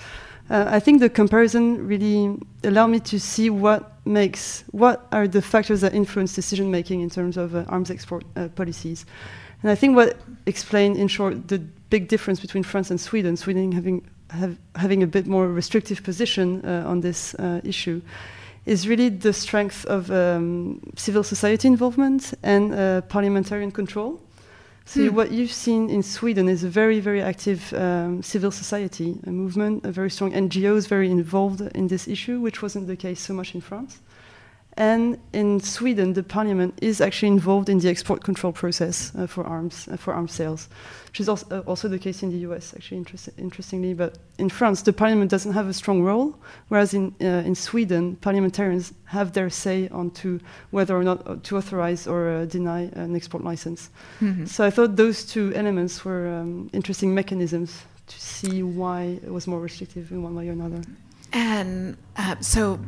Uh, 0.50 0.66
I 0.68 0.80
think 0.80 1.00
the 1.00 1.10
comparison 1.10 1.88
really 1.88 2.38
allowed 2.64 2.88
me 2.88 3.00
to 3.00 3.20
see 3.20 3.50
what 3.50 4.06
makes, 4.06 4.64
what 4.72 5.08
are 5.12 5.28
the 5.28 5.42
factors 5.42 5.82
that 5.82 5.94
influence 5.94 6.36
decision 6.36 6.70
making 6.70 7.02
in 7.02 7.10
terms 7.10 7.38
of 7.38 7.56
uh, 7.56 7.64
arms 7.70 7.90
export 7.90 8.24
uh, 8.36 8.50
policies. 8.50 9.06
And 9.62 9.72
I 9.72 9.76
think 9.76 9.96
what 9.96 10.18
explained, 10.46 10.98
in 10.98 11.08
short, 11.08 11.48
the 11.48 11.60
big 11.90 12.10
difference 12.10 12.42
between 12.42 12.64
France 12.64 12.92
and 12.92 13.00
Sweden, 13.00 13.38
Sweden 13.38 13.72
having, 13.72 14.06
have, 14.30 14.58
having 14.76 15.04
a 15.04 15.08
bit 15.08 15.26
more 15.26 15.48
restrictive 15.48 16.04
position 16.04 16.64
uh, 16.66 16.84
on 16.86 17.00
this 17.00 17.34
uh, 17.36 17.62
issue, 17.64 18.02
is 18.66 18.88
really 18.88 19.10
the 19.10 19.34
strength 19.34 19.86
of 19.86 20.12
um, 20.12 20.80
civil 20.96 21.24
society 21.24 21.68
involvement 21.68 22.34
and 22.44 22.74
uh, 22.74 23.02
parliamentarian 23.02 23.72
control. 23.72 24.20
So 24.86 25.10
Hmm. 25.10 25.16
what 25.16 25.32
you've 25.32 25.52
seen 25.54 25.90
in 25.90 26.04
Sweden 26.04 26.50
is 26.50 26.64
a 26.64 26.70
very, 26.70 27.00
very 27.00 27.22
active 27.22 27.74
um, 27.74 28.22
civil 28.22 28.52
society 28.52 29.18
a 29.26 29.32
movement, 29.32 29.86
a 29.86 29.92
very 29.92 30.10
strong 30.10 30.34
NGOs, 30.34 30.88
very 30.88 31.10
involved 31.10 31.62
in 31.74 31.88
this 31.88 32.08
issue, 32.08 32.40
which 32.42 32.62
wasn't 32.62 32.88
the 32.88 32.96
case 32.98 33.20
so 33.22 33.34
much 33.34 33.56
in 33.56 33.62
France. 33.62 34.00
And 34.76 35.20
in 35.34 35.60
Sweden, 35.60 36.14
the 36.14 36.24
parliament 36.24 36.74
is 36.82 37.00
actually 37.00 37.28
involved 37.28 37.70
in 37.70 37.80
the 37.80 37.90
export 37.90 38.24
control 38.24 38.52
process 38.52 39.12
uh, 39.16 39.28
for 39.28 39.44
arms, 39.44 39.88
uh, 39.88 39.98
for 39.98 40.14
arms 40.14 40.32
sales, 40.32 40.68
which 41.08 41.20
is 41.20 41.30
also, 41.30 41.46
uh, 41.52 41.60
also 41.68 41.88
the 41.88 42.00
case 42.00 42.24
in 42.24 42.32
the 42.32 42.40
US, 42.50 42.74
actually, 42.74 42.98
interest, 42.98 43.30
interestingly. 43.38 43.94
But 43.94 44.18
in 44.40 44.50
France, 44.50 44.82
the 44.82 44.92
parliament 44.92 45.30
doesn't 45.30 45.54
have 45.54 45.68
a 45.68 45.74
strong 45.74 46.02
role, 46.02 46.36
whereas 46.70 46.94
in, 46.94 47.14
uh, 47.22 47.46
in 47.46 47.54
Sweden, 47.54 48.16
parliamentarians 48.16 48.94
have 49.06 49.34
their 49.34 49.50
say 49.50 49.90
on 49.90 50.10
to 50.12 50.40
whether 50.72 50.98
or 50.98 51.04
not 51.04 51.28
uh, 51.28 51.36
to 51.44 51.58
authorize 51.58 52.08
or 52.08 52.30
uh, 52.30 52.46
deny 52.46 52.90
an 52.94 53.16
export 53.16 53.44
license. 53.44 53.92
Mhm. 54.22 54.48
So 54.48 54.66
I 54.66 54.72
thought 54.72 54.96
those 54.96 55.24
two 55.24 55.54
elements 55.54 56.04
were 56.04 56.28
um, 56.28 56.70
interesting 56.74 57.14
mechanisms 57.14 57.84
to 58.08 58.20
see 58.20 58.64
why 58.64 59.20
it 59.24 59.32
was 59.32 59.46
more 59.48 59.60
restrictive 59.60 60.12
in 60.12 60.24
one 60.24 60.36
way 60.36 60.50
or 60.50 60.54
another. 60.54 60.82
And 61.32 61.98
uh, 62.18 62.36
so, 62.42 62.80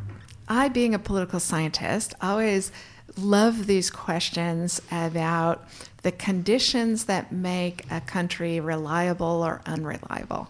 I, 0.47 0.69
being 0.69 0.93
a 0.93 0.99
political 0.99 1.39
scientist, 1.39 2.13
always 2.21 2.71
love 3.17 3.67
these 3.67 3.89
questions 3.89 4.81
about 4.91 5.67
the 6.03 6.11
conditions 6.11 7.05
that 7.05 7.31
make 7.31 7.85
a 7.91 8.01
country 8.01 8.59
reliable 8.59 9.43
or 9.43 9.61
unreliable. 9.65 10.49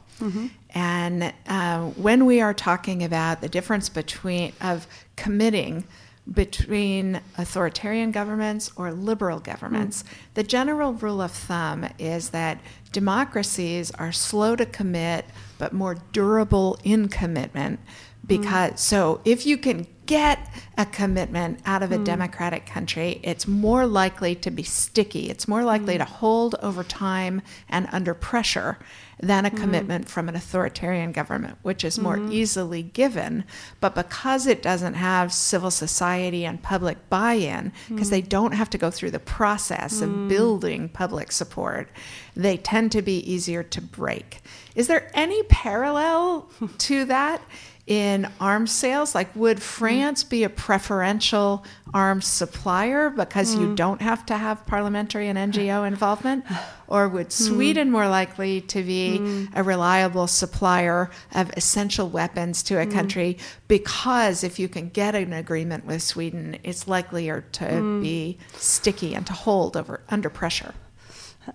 And 0.73 1.33
uh, 1.47 1.81
when 1.91 2.25
we 2.25 2.41
are 2.41 2.53
talking 2.53 3.03
about 3.03 3.41
the 3.41 3.49
difference 3.49 3.89
between 3.89 4.53
of 4.61 4.87
committing 5.15 5.85
between 6.31 7.21
authoritarian 7.37 8.11
governments 8.11 8.71
or 8.75 8.91
liberal 8.91 9.39
governments. 9.39 10.01
Mm. 10.01 10.07
The 10.33 10.43
general 10.43 10.93
rule 10.93 11.21
of 11.21 11.31
thumb 11.31 11.87
is 11.99 12.29
that 12.29 12.59
democracies 12.91 13.91
are 13.91 14.11
slow 14.11 14.55
to 14.55 14.65
commit 14.65 15.25
but 15.59 15.71
more 15.71 15.97
durable 16.11 16.79
in 16.83 17.09
commitment 17.09 17.79
because 18.25 18.71
mm. 18.71 18.79
so 18.79 19.21
if 19.25 19.45
you 19.45 19.57
can 19.57 19.87
get 20.05 20.51
a 20.77 20.85
commitment 20.85 21.59
out 21.65 21.81
of 21.81 21.91
a 21.91 21.97
mm. 21.97 22.03
democratic 22.03 22.65
country, 22.65 23.19
it's 23.23 23.47
more 23.47 23.85
likely 23.85 24.35
to 24.35 24.51
be 24.51 24.63
sticky. 24.63 25.29
It's 25.29 25.47
more 25.47 25.63
likely 25.63 25.95
mm. 25.95 25.99
to 25.99 26.05
hold 26.05 26.55
over 26.61 26.83
time 26.83 27.41
and 27.69 27.87
under 27.91 28.13
pressure 28.13 28.77
than 29.19 29.45
a 29.45 29.49
mm. 29.49 29.57
commitment 29.57 30.09
from 30.09 30.29
an 30.29 30.35
authoritarian 30.35 31.11
government, 31.11 31.57
which 31.61 31.83
is 31.83 31.99
more 31.99 32.17
mm-hmm. 32.17 32.31
easily 32.31 32.83
given. 32.83 33.43
But 33.79 33.95
because 33.95 34.47
it 34.47 34.61
doesn't 34.61 34.95
have 34.95 35.33
civil 35.33 35.71
society 35.71 36.45
and 36.45 36.61
public 36.61 37.09
buy 37.09 37.33
in, 37.33 37.71
because 37.89 38.09
they 38.09 38.21
mm. 38.21 38.29
don't 38.29 38.53
have 38.53 38.69
to 38.71 38.77
go 38.77 38.91
through 38.91 39.11
the 39.11 39.19
process 39.19 40.01
of 40.01 40.09
mm. 40.09 40.29
building 40.29 40.89
public 40.89 41.31
support, 41.31 41.89
they 42.35 42.57
tend 42.57 42.91
to 42.91 43.01
be 43.01 43.19
easier 43.31 43.63
to 43.63 43.81
break. 43.81 44.41
Is 44.75 44.87
there 44.87 45.09
any 45.13 45.43
parallel 45.43 46.49
to 46.79 47.05
that? 47.05 47.41
in 47.87 48.27
arms 48.39 48.71
sales? 48.71 49.13
Like, 49.13 49.35
would 49.35 49.61
France 49.61 50.23
be 50.23 50.43
a 50.43 50.49
preferential 50.49 51.63
arms 51.93 52.25
supplier 52.25 53.09
because 53.09 53.55
mm. 53.55 53.61
you 53.61 53.75
don't 53.75 54.01
have 54.01 54.25
to 54.27 54.37
have 54.37 54.65
parliamentary 54.65 55.27
and 55.27 55.37
NGO 55.37 55.87
involvement? 55.87 56.45
Or 56.87 57.09
would 57.09 57.25
hmm. 57.25 57.31
Sweden 57.31 57.87
mm. 57.87 57.93
more 57.93 58.07
likely 58.07 58.61
to 58.61 58.83
be 58.83 59.04
mm. 59.19 59.49
a 59.55 59.63
reliable 59.63 60.27
supplier 60.27 61.09
of 61.33 61.51
essential 61.57 62.09
weapons 62.09 62.63
to 62.63 62.79
a 62.79 62.85
hmm. 62.85 62.91
country 62.91 63.37
because 63.67 64.43
if 64.43 64.59
you 64.59 64.67
can 64.67 64.89
get 64.89 65.15
an 65.15 65.33
agreement 65.33 65.85
with 65.85 66.01
Sweden, 66.01 66.57
it's 66.63 66.87
likelier 66.87 67.45
to 67.53 67.65
hmm. 67.65 68.01
be 68.01 68.37
sticky 68.53 69.13
and 69.15 69.25
to 69.27 69.33
hold 69.33 69.77
over 69.77 70.01
under 70.09 70.29
pressure? 70.29 70.73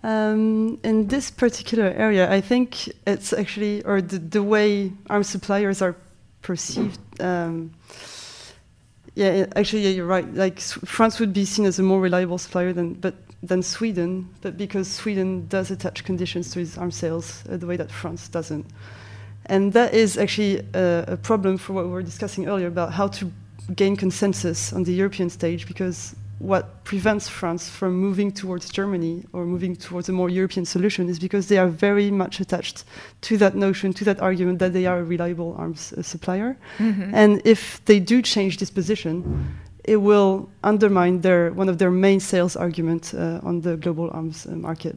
Um, 0.02 0.78
in 0.84 1.08
this 1.08 1.30
particular 1.30 1.88
area, 1.96 2.30
I 2.30 2.40
think 2.40 2.88
it's 3.06 3.32
actually, 3.32 3.82
or 3.84 4.00
the, 4.00 4.18
the 4.18 4.42
way 4.42 4.92
arms 5.08 5.28
suppliers 5.28 5.82
are 5.82 5.96
perceived. 6.42 7.00
Um, 7.20 7.72
yeah, 9.14 9.46
actually, 9.56 9.82
yeah, 9.82 9.90
you're 9.90 10.06
right. 10.06 10.32
Like 10.32 10.60
France 10.60 11.18
would 11.18 11.32
be 11.32 11.44
seen 11.44 11.66
as 11.66 11.78
a 11.78 11.82
more 11.82 12.00
reliable 12.00 12.38
supplier 12.38 12.72
than, 12.72 12.94
but 12.94 13.14
than 13.42 13.62
Sweden, 13.62 14.28
but 14.42 14.56
because 14.56 14.88
Sweden 14.90 15.46
does 15.48 15.70
attach 15.70 16.04
conditions 16.04 16.50
to 16.50 16.60
its 16.60 16.76
arms 16.76 16.96
sales 16.96 17.42
uh, 17.48 17.56
the 17.56 17.66
way 17.66 17.76
that 17.76 17.90
France 17.90 18.28
doesn't, 18.28 18.66
and 19.46 19.72
that 19.72 19.94
is 19.94 20.18
actually 20.18 20.58
a, 20.74 21.04
a 21.08 21.16
problem 21.16 21.58
for 21.58 21.72
what 21.72 21.84
we 21.84 21.90
were 21.90 22.02
discussing 22.02 22.46
earlier 22.48 22.68
about 22.68 22.92
how 22.92 23.08
to 23.08 23.30
gain 23.74 23.96
consensus 23.96 24.72
on 24.72 24.84
the 24.84 24.92
European 24.92 25.30
stage, 25.30 25.66
because 25.66 26.14
what 26.40 26.84
prevents 26.84 27.28
France 27.28 27.68
from 27.68 27.92
moving 27.94 28.32
towards 28.32 28.70
Germany 28.70 29.24
or 29.32 29.44
moving 29.44 29.76
towards 29.76 30.08
a 30.08 30.12
more 30.12 30.30
European 30.30 30.64
solution 30.64 31.08
is 31.08 31.18
because 31.18 31.48
they 31.48 31.58
are 31.58 31.68
very 31.68 32.10
much 32.10 32.40
attached 32.40 32.84
to 33.20 33.36
that 33.36 33.54
notion, 33.54 33.92
to 33.92 34.04
that 34.04 34.20
argument 34.20 34.58
that 34.58 34.72
they 34.72 34.86
are 34.86 35.00
a 35.00 35.04
reliable 35.04 35.54
arms 35.58 35.92
uh, 35.92 36.02
supplier. 36.02 36.56
Mm-hmm. 36.78 37.14
And 37.14 37.42
if 37.44 37.84
they 37.84 38.00
do 38.00 38.22
change 38.22 38.56
this 38.56 38.70
position, 38.70 39.54
it 39.84 39.96
will 39.96 40.48
undermine 40.62 41.20
their 41.20 41.52
one 41.52 41.68
of 41.68 41.78
their 41.78 41.90
main 41.90 42.20
sales 42.20 42.56
arguments 42.56 43.14
uh, 43.14 43.40
on 43.42 43.60
the 43.60 43.76
global 43.76 44.10
arms 44.12 44.46
uh, 44.46 44.50
market. 44.50 44.96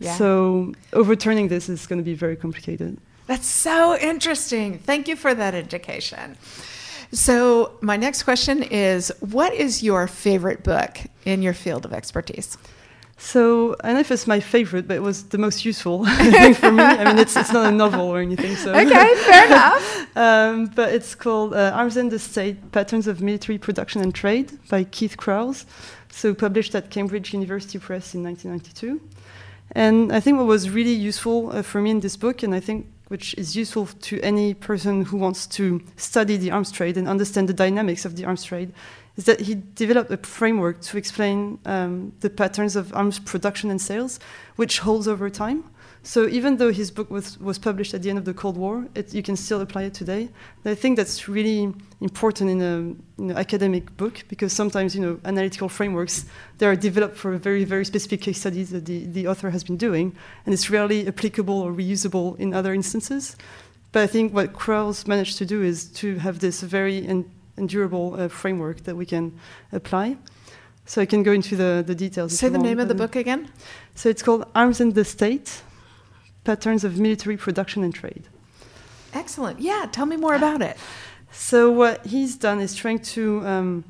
Yeah. 0.00 0.14
So 0.16 0.72
overturning 0.92 1.48
this 1.48 1.68
is 1.68 1.86
going 1.86 1.98
to 1.98 2.04
be 2.04 2.14
very 2.14 2.36
complicated. 2.36 2.98
That's 3.26 3.46
so 3.46 3.96
interesting. 3.98 4.78
Thank 4.78 5.08
you 5.08 5.16
for 5.16 5.34
that 5.34 5.54
education. 5.54 6.36
So, 7.12 7.78
my 7.80 7.96
next 7.96 8.24
question 8.24 8.62
is 8.64 9.12
What 9.20 9.54
is 9.54 9.82
your 9.82 10.08
favorite 10.08 10.64
book 10.64 10.98
in 11.24 11.42
your 11.42 11.54
field 11.54 11.84
of 11.84 11.92
expertise? 11.92 12.58
So 13.16 13.76
I 13.80 13.88
don't 13.88 13.94
know 13.94 14.00
if 14.00 14.10
it's 14.10 14.26
my 14.26 14.40
favorite, 14.40 14.88
but 14.88 14.96
it 14.96 15.02
was 15.02 15.24
the 15.24 15.38
most 15.38 15.64
useful 15.64 16.04
thing 16.16 16.54
for 16.54 16.70
me. 16.70 16.82
I 16.82 17.04
mean, 17.04 17.18
it's, 17.18 17.36
it's 17.36 17.52
not 17.52 17.66
a 17.66 17.70
novel 17.70 18.08
or 18.08 18.20
anything. 18.20 18.56
So 18.56 18.74
okay, 18.74 19.14
fair 19.16 19.46
enough. 19.52 20.16
um, 20.16 20.66
but 20.66 20.92
it's 20.92 21.14
called 21.14 21.54
uh, 21.54 21.72
Arms 21.74 21.96
and 21.96 22.10
the 22.10 22.18
State: 22.18 22.72
Patterns 22.72 23.06
of 23.06 23.20
Military 23.20 23.58
Production 23.58 24.02
and 24.02 24.14
Trade 24.14 24.58
by 24.68 24.84
Keith 24.84 25.16
Krause. 25.16 25.64
So 26.10 26.34
published 26.34 26.74
at 26.74 26.90
Cambridge 26.90 27.32
University 27.32 27.78
Press 27.78 28.14
in 28.14 28.22
1992. 28.22 29.00
And 29.72 30.12
I 30.12 30.20
think 30.20 30.38
what 30.38 30.46
was 30.46 30.70
really 30.70 30.92
useful 30.92 31.50
uh, 31.50 31.62
for 31.62 31.80
me 31.80 31.90
in 31.90 32.00
this 32.00 32.16
book, 32.16 32.42
and 32.42 32.54
I 32.54 32.60
think 32.60 32.86
which 33.08 33.34
is 33.34 33.54
useful 33.54 33.86
to 33.86 34.20
any 34.22 34.54
person 34.54 35.04
who 35.04 35.16
wants 35.16 35.46
to 35.46 35.82
study 35.96 36.36
the 36.36 36.50
arms 36.50 36.72
trade 36.72 36.96
and 36.96 37.06
understand 37.06 37.48
the 37.48 37.52
dynamics 37.52 38.04
of 38.04 38.16
the 38.16 38.24
arms 38.24 38.44
trade, 38.44 38.72
is 39.16 39.24
that 39.24 39.40
he 39.40 39.62
developed 39.74 40.10
a 40.10 40.16
framework 40.16 40.80
to 40.82 40.96
explain 40.96 41.58
um, 41.64 42.12
the 42.20 42.30
patterns 42.30 42.76
of 42.76 42.92
arms 42.94 43.18
production 43.18 43.70
and 43.70 43.80
sales, 43.80 44.18
which 44.56 44.80
holds 44.80 45.06
over 45.06 45.30
time. 45.30 45.64
So 46.06 46.28
even 46.28 46.58
though 46.58 46.70
his 46.70 46.90
book 46.90 47.10
was, 47.10 47.40
was 47.40 47.58
published 47.58 47.94
at 47.94 48.02
the 48.02 48.10
end 48.10 48.18
of 48.18 48.26
the 48.26 48.34
Cold 48.34 48.58
War, 48.58 48.86
it, 48.94 49.14
you 49.14 49.22
can 49.22 49.36
still 49.36 49.62
apply 49.62 49.84
it 49.84 49.94
today. 49.94 50.28
And 50.62 50.70
I 50.70 50.74
think 50.74 50.98
that's 50.98 51.28
really 51.28 51.72
important 52.02 52.50
in 52.50 52.60
an 52.60 53.30
academic 53.34 53.96
book 53.96 54.22
because 54.28 54.52
sometimes 54.52 54.94
you 54.94 55.00
know 55.00 55.18
analytical 55.24 55.70
frameworks 55.70 56.26
they 56.58 56.66
are 56.66 56.76
developed 56.76 57.16
for 57.16 57.34
very 57.38 57.64
very 57.64 57.86
specific 57.86 58.20
case 58.20 58.38
studies 58.38 58.68
that 58.70 58.84
the, 58.84 59.06
the 59.06 59.26
author 59.26 59.48
has 59.48 59.64
been 59.64 59.78
doing, 59.78 60.14
and 60.44 60.52
it's 60.52 60.68
rarely 60.68 61.08
applicable 61.08 61.58
or 61.58 61.72
reusable 61.72 62.38
in 62.38 62.52
other 62.52 62.74
instances. 62.74 63.34
But 63.92 64.02
I 64.02 64.06
think 64.06 64.34
what 64.34 64.52
Krause 64.52 65.06
managed 65.06 65.38
to 65.38 65.46
do 65.46 65.62
is 65.62 65.86
to 66.02 66.16
have 66.16 66.40
this 66.40 66.60
very 66.60 67.06
en- 67.06 67.30
endurable 67.56 68.14
uh, 68.14 68.28
framework 68.28 68.84
that 68.84 68.96
we 68.96 69.06
can 69.06 69.38
apply. 69.72 70.16
So 70.86 71.00
I 71.00 71.06
can 71.06 71.22
go 71.22 71.32
into 71.32 71.56
the, 71.56 71.82
the 71.86 71.94
details. 71.94 72.38
Say 72.38 72.48
the 72.48 72.58
name 72.58 72.78
of 72.78 72.88
the 72.88 72.94
book 72.94 73.16
again. 73.16 73.50
So 73.94 74.08
it's 74.08 74.22
called 74.22 74.46
Arms 74.54 74.80
and 74.80 74.94
the 74.94 75.04
State 75.04 75.62
patterns 76.44 76.84
of 76.84 76.98
military 76.98 77.36
production 77.36 77.82
and 77.82 77.94
trade. 77.94 78.24
Excellent. 79.14 79.60
Yeah, 79.60 79.86
tell 79.90 80.06
me 80.06 80.16
more 80.16 80.34
about 80.34 80.60
it. 80.60 80.76
So 81.30 81.70
what 81.70 82.04
he's 82.06 82.36
done 82.36 82.60
is 82.60 82.74
trying 82.74 83.00
to. 83.14 83.46
Um, 83.46 83.84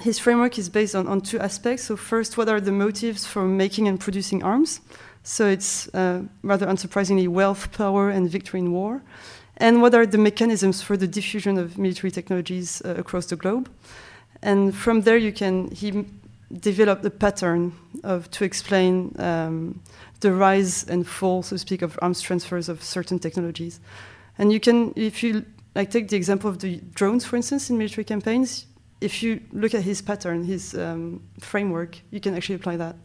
his 0.00 0.18
framework 0.18 0.58
is 0.58 0.68
based 0.68 0.94
on, 0.94 1.06
on 1.06 1.22
two 1.22 1.38
aspects. 1.38 1.84
So 1.84 1.96
first, 1.96 2.36
what 2.36 2.48
are 2.48 2.60
the 2.60 2.72
motives 2.72 3.24
for 3.24 3.44
making 3.46 3.88
and 3.88 3.98
producing 3.98 4.42
arms? 4.42 4.80
So 5.22 5.46
it's 5.46 5.88
uh, 5.94 6.22
rather 6.42 6.66
unsurprisingly 6.66 7.28
wealth, 7.28 7.72
power, 7.72 8.10
and 8.10 8.28
victory 8.28 8.60
in 8.60 8.72
war. 8.72 9.02
And 9.58 9.80
what 9.80 9.94
are 9.94 10.06
the 10.06 10.18
mechanisms 10.18 10.82
for 10.82 10.96
the 10.96 11.06
diffusion 11.06 11.58
of 11.58 11.78
military 11.78 12.10
technologies 12.10 12.82
uh, 12.84 12.94
across 12.96 13.26
the 13.26 13.36
globe? 13.36 13.70
And 14.42 14.74
from 14.74 15.02
there, 15.02 15.16
you 15.16 15.32
can 15.32 15.70
he 15.70 16.04
developed 16.52 17.04
a 17.04 17.10
pattern 17.10 17.72
of 18.04 18.30
to 18.30 18.44
explain 18.44 19.14
um, 19.18 19.80
the 20.20 20.32
rise 20.32 20.84
and 20.88 21.06
fall, 21.06 21.42
so 21.42 21.56
to 21.56 21.58
speak, 21.58 21.82
of 21.82 21.98
arms 22.02 22.20
transfers 22.20 22.68
of 22.68 22.82
certain 22.82 23.18
technologies. 23.18 23.80
And 24.38 24.52
you 24.52 24.60
can, 24.60 24.92
if 24.96 25.22
you 25.22 25.44
like, 25.74 25.90
take 25.90 26.08
the 26.08 26.16
example 26.16 26.48
of 26.48 26.58
the 26.58 26.80
drones, 26.94 27.24
for 27.24 27.36
instance, 27.36 27.70
in 27.70 27.78
military 27.78 28.04
campaigns. 28.04 28.66
If 29.00 29.22
you 29.22 29.40
look 29.52 29.74
at 29.74 29.82
his 29.82 30.00
pattern, 30.00 30.44
his 30.44 30.74
um, 30.74 31.22
framework, 31.40 31.98
you 32.10 32.20
can 32.20 32.34
actually 32.34 32.54
apply 32.54 32.76
that. 32.76 32.96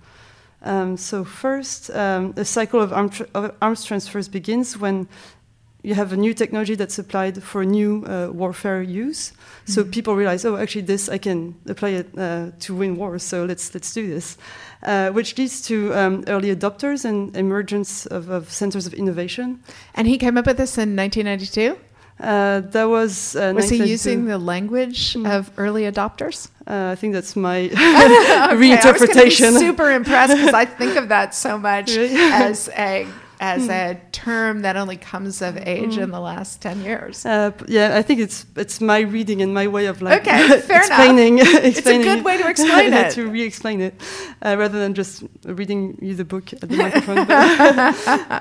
Um, 0.63 0.96
so 0.96 1.24
first, 1.24 1.89
um, 1.91 2.34
a 2.38 2.46
cycle 2.46 2.79
of, 2.79 2.93
arm 2.93 3.10
tra 3.10 3.25
of, 3.34 3.55
arms 3.62 3.84
transfers 3.84 4.29
begins 4.29 4.77
when 4.77 5.08
you 5.84 5.96
have 5.96 6.14
a 6.14 6.18
new 6.18 6.34
technology 6.34 6.76
that's 6.76 7.00
applied 7.00 7.42
for 7.42 7.66
new 7.66 8.06
uh, 8.06 8.30
warfare 8.32 8.82
use. 8.82 9.34
So 9.66 9.82
mm 9.82 9.88
-hmm. 9.88 9.92
people 9.92 10.16
realize, 10.16 10.48
oh, 10.48 10.56
actually, 10.58 10.86
this 10.86 11.10
I 11.10 11.20
can 11.20 11.56
apply 11.70 11.90
it 11.90 12.08
uh, 12.18 12.52
to 12.66 12.78
win 12.78 12.96
wars. 12.96 13.24
So 13.24 13.46
let's 13.46 13.74
let's 13.74 13.94
do 13.94 14.02
this, 14.02 14.38
uh, 14.88 15.10
which 15.14 15.38
leads 15.38 15.62
to 15.68 15.74
um, 15.74 16.24
early 16.28 16.52
adopters 16.56 17.06
and 17.06 17.36
emergence 17.36 18.10
of, 18.16 18.30
of, 18.30 18.50
centers 18.50 18.88
of 18.88 18.94
innovation. 18.94 19.60
And 19.94 20.08
he 20.08 20.18
came 20.18 20.40
up 20.40 20.46
with 20.46 20.58
this 20.58 20.78
in 20.78 20.96
1992. 20.96 21.78
Uh, 22.20 22.60
that 22.72 22.88
was 22.88 23.36
uh, 23.36 23.52
was 23.56 23.70
he 23.70 23.78
using 23.94 24.28
the 24.28 24.38
language 24.38 25.16
mm. 25.16 25.26
of 25.38 25.50
early 25.58 25.84
adopters? 25.92 26.50
Uh, 26.68 26.94
I 26.94 26.96
think 26.96 27.14
that's 27.16 27.36
my 27.36 27.66
okay, 27.66 28.56
reinterpretation. 28.56 29.58
Super 29.58 29.90
impressed 29.90 30.36
because 30.36 30.54
I 30.54 30.66
think 30.66 30.98
of 30.98 31.08
that 31.08 31.34
so 31.34 31.58
much 31.70 31.90
as 31.90 32.70
a 32.78 33.08
as 33.42 33.66
hmm. 33.66 33.72
a 33.72 34.00
term 34.12 34.62
that 34.62 34.78
only 34.78 34.96
comes 34.96 35.42
of 35.42 35.58
age 35.58 35.96
mm. 35.96 36.04
in 36.04 36.12
the 36.12 36.20
last 36.20 36.62
10 36.62 36.84
years. 36.84 37.26
Uh, 37.26 37.52
yeah, 37.68 37.98
I 37.98 38.04
think 38.04 38.20
it's 38.20 38.46
it's 38.56 38.80
my 38.80 39.00
reading 39.00 39.42
and 39.42 39.52
my 39.52 39.68
way 39.68 39.88
of 39.88 40.00
like 40.02 40.22
okay, 40.22 40.62
fair 40.62 40.78
explaining, 40.78 41.40
explaining. 41.40 41.66
It's 41.72 41.88
a 41.88 42.04
good 42.04 42.24
way 42.24 42.38
to 42.38 42.48
explain 42.56 42.94
it. 42.94 43.12
to 43.14 43.28
re-explain 43.28 43.82
it, 43.82 43.96
uh, 44.46 44.56
rather 44.58 44.78
than 44.80 44.94
just 44.94 45.24
reading 45.44 45.98
you 46.02 46.14
the 46.14 46.24
book 46.24 46.54
at 46.54 46.70
the 46.70 46.78
microphone. 46.78 47.26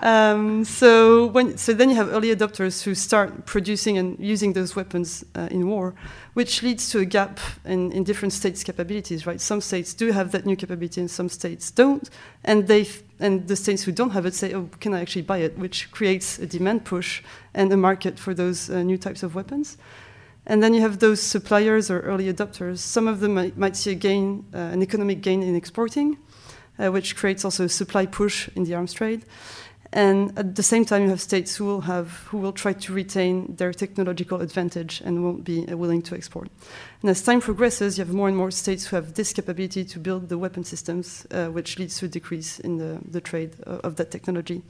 um, 0.02 0.64
so 0.64 1.26
when 1.28 1.56
so 1.56 1.72
then 1.72 1.88
you 1.88 1.96
have 1.96 2.12
early 2.12 2.36
adopters 2.36 2.82
who 2.82 2.94
start 2.94 3.46
producing 3.46 3.96
and 3.96 4.18
using 4.20 4.52
those 4.52 4.76
weapons 4.76 5.24
uh, 5.34 5.48
in 5.50 5.66
war, 5.66 5.94
which 6.34 6.62
leads 6.62 6.90
to 6.90 6.98
a 6.98 7.06
gap 7.06 7.40
in, 7.64 7.90
in 7.92 8.04
different 8.04 8.34
states' 8.34 8.62
capabilities. 8.62 9.26
Right, 9.26 9.40
some 9.40 9.62
states 9.62 9.94
do 9.94 10.12
have 10.12 10.32
that 10.32 10.44
new 10.44 10.56
capability, 10.56 11.00
and 11.00 11.10
some 11.10 11.30
states 11.30 11.70
don't, 11.70 12.10
and 12.44 12.68
they 12.68 12.84
and 13.20 13.46
the 13.46 13.56
states 13.56 13.82
who 13.82 13.92
don't 13.92 14.10
have 14.10 14.26
it 14.26 14.34
say, 14.34 14.54
oh, 14.54 14.68
can 14.80 14.94
I 14.94 15.00
actually 15.00 15.22
buy 15.22 15.38
it? 15.38 15.58
Which 15.58 15.90
creates 15.92 16.38
a 16.38 16.46
demand 16.46 16.84
push 16.84 17.22
and 17.54 17.72
a 17.72 17.76
market 17.76 18.18
for 18.18 18.34
those 18.34 18.70
uh, 18.70 18.82
new 18.82 18.98
types 18.98 19.22
of 19.22 19.34
weapons. 19.34 19.76
And 20.46 20.62
then 20.62 20.74
you 20.74 20.80
have 20.80 20.98
those 20.98 21.20
suppliers 21.20 21.90
or 21.90 22.00
early 22.00 22.32
adopters. 22.32 22.78
Some 22.78 23.06
of 23.06 23.20
them 23.20 23.34
might, 23.34 23.56
might 23.56 23.76
see 23.76 23.92
a 23.92 23.94
gain, 23.94 24.46
uh, 24.54 24.58
an 24.58 24.82
economic 24.82 25.20
gain 25.20 25.42
in 25.42 25.54
exporting, 25.54 26.16
uh, 26.78 26.90
which 26.90 27.14
creates 27.14 27.44
also 27.44 27.64
a 27.64 27.68
supply 27.68 28.06
push 28.06 28.48
in 28.56 28.64
the 28.64 28.74
arms 28.74 28.94
trade. 28.94 29.24
And 29.92 30.38
at 30.38 30.54
the 30.54 30.62
same 30.62 30.84
time, 30.84 31.02
you 31.02 31.08
have 31.08 31.20
states 31.20 31.56
who 31.56 31.64
will 31.64 31.80
have 31.80 32.28
who 32.28 32.38
will 32.38 32.52
try 32.52 32.72
to 32.72 32.92
retain 32.92 33.56
their 33.56 33.72
technological 33.72 34.40
advantage 34.40 35.02
and 35.04 35.24
won't 35.24 35.42
be 35.42 35.66
uh, 35.66 35.76
willing 35.76 36.02
to 36.02 36.14
export. 36.14 36.48
And 37.02 37.10
as 37.10 37.22
time 37.22 37.40
progresses, 37.40 37.98
you 37.98 38.04
have 38.04 38.14
more 38.14 38.28
and 38.28 38.36
more 38.36 38.52
states 38.52 38.86
who 38.86 38.96
have 38.96 39.14
this 39.14 39.32
capability 39.32 39.84
to 39.84 39.98
build 39.98 40.28
the 40.28 40.38
weapon 40.38 40.62
systems, 40.62 41.26
uh, 41.32 41.48
which 41.48 41.78
leads 41.78 41.98
to 41.98 42.06
a 42.06 42.08
decrease 42.08 42.60
in 42.60 42.78
the, 42.78 43.00
the 43.04 43.20
trade 43.20 43.56
of, 43.64 43.80
of 43.80 43.96
that 43.96 44.12
technology. 44.12 44.62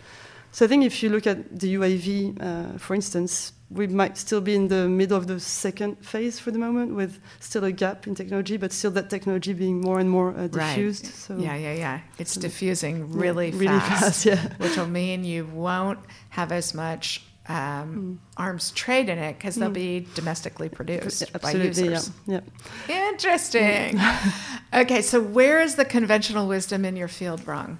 So 0.52 0.64
I 0.64 0.68
think 0.68 0.84
if 0.84 1.02
you 1.02 1.10
look 1.10 1.26
at 1.26 1.58
the 1.58 1.74
UAV, 1.74 2.42
uh, 2.42 2.78
for 2.78 2.94
instance, 2.94 3.52
we 3.70 3.86
might 3.86 4.18
still 4.18 4.40
be 4.40 4.56
in 4.56 4.66
the 4.66 4.88
middle 4.88 5.16
of 5.16 5.28
the 5.28 5.38
second 5.38 6.04
phase 6.04 6.40
for 6.40 6.50
the 6.50 6.58
moment, 6.58 6.94
with 6.94 7.20
still 7.38 7.64
a 7.64 7.70
gap 7.70 8.06
in 8.06 8.16
technology, 8.16 8.56
but 8.56 8.72
still 8.72 8.90
that 8.92 9.10
technology 9.10 9.52
being 9.52 9.80
more 9.80 10.00
and 10.00 10.10
more 10.10 10.36
uh, 10.36 10.48
diffused. 10.48 11.04
Right. 11.04 11.14
So 11.14 11.36
yeah, 11.38 11.54
yeah, 11.54 11.74
yeah. 11.74 12.00
It's 12.18 12.32
so 12.32 12.40
diffusing 12.40 13.12
really, 13.12 13.50
yeah, 13.50 13.58
really 13.58 13.80
fast, 13.80 14.24
fast, 14.24 14.26
yeah. 14.26 14.48
which 14.58 14.76
will 14.76 14.88
mean 14.88 15.22
you 15.22 15.46
won't 15.46 16.00
have 16.30 16.50
as 16.50 16.74
much 16.74 17.22
um, 17.48 17.54
mm. 17.54 18.18
arms 18.36 18.72
trade 18.72 19.08
in 19.08 19.18
it 19.18 19.38
because 19.38 19.54
they'll 19.54 19.70
mm. 19.70 19.74
be 19.74 20.06
domestically 20.14 20.68
produced 20.68 21.22
yeah, 21.22 21.38
by 21.38 21.52
users. 21.52 22.10
Yeah. 22.26 22.40
yeah. 22.88 23.08
Interesting. 23.10 24.00
okay, 24.74 25.02
so 25.02 25.20
where 25.20 25.60
is 25.60 25.76
the 25.76 25.84
conventional 25.84 26.48
wisdom 26.48 26.84
in 26.84 26.96
your 26.96 27.08
field 27.08 27.46
wrong? 27.46 27.78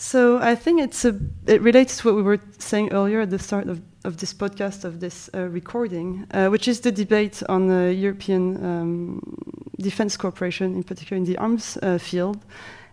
So 0.00 0.38
I 0.38 0.54
think 0.54 0.80
it's 0.80 1.04
a, 1.04 1.14
it 1.46 1.60
relates 1.60 1.98
to 1.98 2.08
what 2.08 2.16
we 2.16 2.22
were 2.22 2.40
saying 2.56 2.90
earlier 2.90 3.20
at 3.20 3.28
the 3.28 3.38
start 3.38 3.68
of, 3.68 3.82
of 4.02 4.16
this 4.16 4.32
podcast, 4.32 4.84
of 4.84 4.98
this 4.98 5.28
uh, 5.34 5.42
recording, 5.48 6.26
uh, 6.30 6.48
which 6.48 6.68
is 6.68 6.80
the 6.80 6.90
debate 6.90 7.42
on 7.50 7.68
the 7.68 7.92
European 7.92 8.64
um, 8.64 9.36
defense 9.78 10.16
cooperation, 10.16 10.74
in 10.74 10.82
particular 10.84 11.18
in 11.18 11.24
the 11.24 11.36
arms 11.36 11.76
uh, 11.82 11.98
field, 11.98 12.38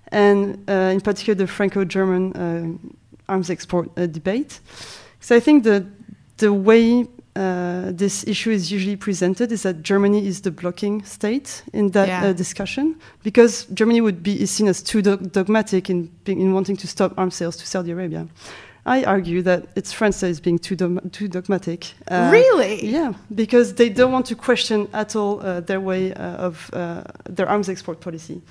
and 0.10 0.70
uh, 0.70 0.92
in 0.92 1.00
particular 1.00 1.34
the 1.34 1.48
Franco-German 1.48 2.34
uh, 2.34 3.32
arms 3.32 3.50
export 3.50 3.90
uh, 3.98 4.06
debate. 4.06 4.60
So 5.22 5.34
I 5.34 5.40
think 5.40 5.64
the 5.64 5.86
the 6.36 6.52
way 6.52 7.08
uh, 7.38 7.92
this 7.92 8.26
issue 8.28 8.50
is 8.50 8.72
usually 8.72 8.96
presented 8.96 9.52
is 9.52 9.62
that 9.62 9.84
Germany 9.84 10.26
is 10.26 10.42
the 10.42 10.52
blocking 10.52 11.04
state 11.04 11.64
in 11.72 11.92
that 11.92 12.08
yeah. 12.08 12.26
uh, 12.26 12.34
discussion 12.34 12.96
because 13.24 13.66
Germany 13.74 14.02
would 14.02 14.24
be 14.24 14.46
seen 14.46 14.68
as 14.68 14.82
too 14.82 15.02
do 15.02 15.18
dogmatic 15.18 15.90
in, 15.90 16.10
being, 16.24 16.42
in 16.42 16.54
wanting 16.54 16.78
to 16.78 16.88
stop 16.88 17.14
arms 17.18 17.36
sales 17.36 17.56
to 17.58 17.68
Saudi 17.68 17.92
Arabia. 17.92 18.28
I 18.88 19.04
argue 19.04 19.42
that 19.44 19.68
it's 19.76 19.92
France 19.92 20.22
that 20.22 20.28
is 20.28 20.40
being 20.40 20.58
too, 20.58 20.76
too 21.12 21.28
dogmatic. 21.28 21.94
Uh, 22.08 22.30
really? 22.32 22.86
Yeah, 22.86 23.14
because 23.36 23.76
they 23.76 23.90
don't 23.90 24.14
want 24.14 24.26
to 24.28 24.36
question 24.36 24.88
at 24.94 25.16
all 25.16 25.42
uh, 25.42 25.60
their 25.60 25.82
way 25.82 26.14
uh, 26.14 26.48
of 26.48 26.70
uh, 26.74 27.04
their 27.30 27.50
arms 27.50 27.68
export 27.70 28.00
policy. 28.00 28.42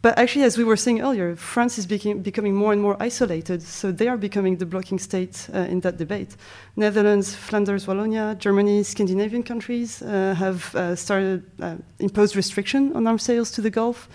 But 0.00 0.16
actually, 0.16 0.44
as 0.44 0.56
we 0.56 0.62
were 0.62 0.76
saying 0.76 1.00
earlier, 1.00 1.34
France 1.34 1.76
is 1.76 1.84
becoming 1.84 2.54
more 2.54 2.72
and 2.72 2.80
more 2.80 2.96
isolated, 3.00 3.62
so 3.62 3.90
they 3.90 4.06
are 4.06 4.16
becoming 4.16 4.56
the 4.56 4.66
blocking 4.66 4.98
state 4.98 5.48
uh, 5.52 5.58
in 5.58 5.80
that 5.80 5.96
debate. 5.96 6.36
Netherlands, 6.76 7.34
Flanders, 7.34 7.86
Wallonia, 7.86 8.38
Germany, 8.38 8.84
Scandinavian 8.84 9.42
countries 9.42 10.00
uh, 10.00 10.36
have 10.38 10.72
uh, 10.76 10.94
started 10.94 11.42
uh, 11.60 11.74
imposed 11.98 12.36
restriction 12.36 12.94
on 12.94 13.08
arms 13.08 13.24
sales 13.24 13.50
to 13.50 13.60
the 13.60 13.70
Gulf. 13.70 14.08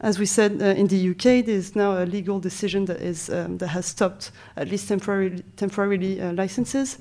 As 0.00 0.18
we 0.18 0.26
said 0.26 0.60
uh, 0.60 0.66
in 0.66 0.88
the 0.88 1.10
UK, 1.10 1.46
there 1.46 1.56
is 1.56 1.74
now 1.74 2.02
a 2.02 2.04
legal 2.04 2.38
decision 2.38 2.84
that 2.84 3.00
is 3.00 3.30
um, 3.30 3.56
that 3.58 3.68
has 3.68 3.86
stopped 3.86 4.30
at 4.56 4.68
least 4.68 4.88
temporarily, 4.88 5.42
temporarily 5.56 6.20
uh, 6.20 6.34
licenses. 6.34 6.98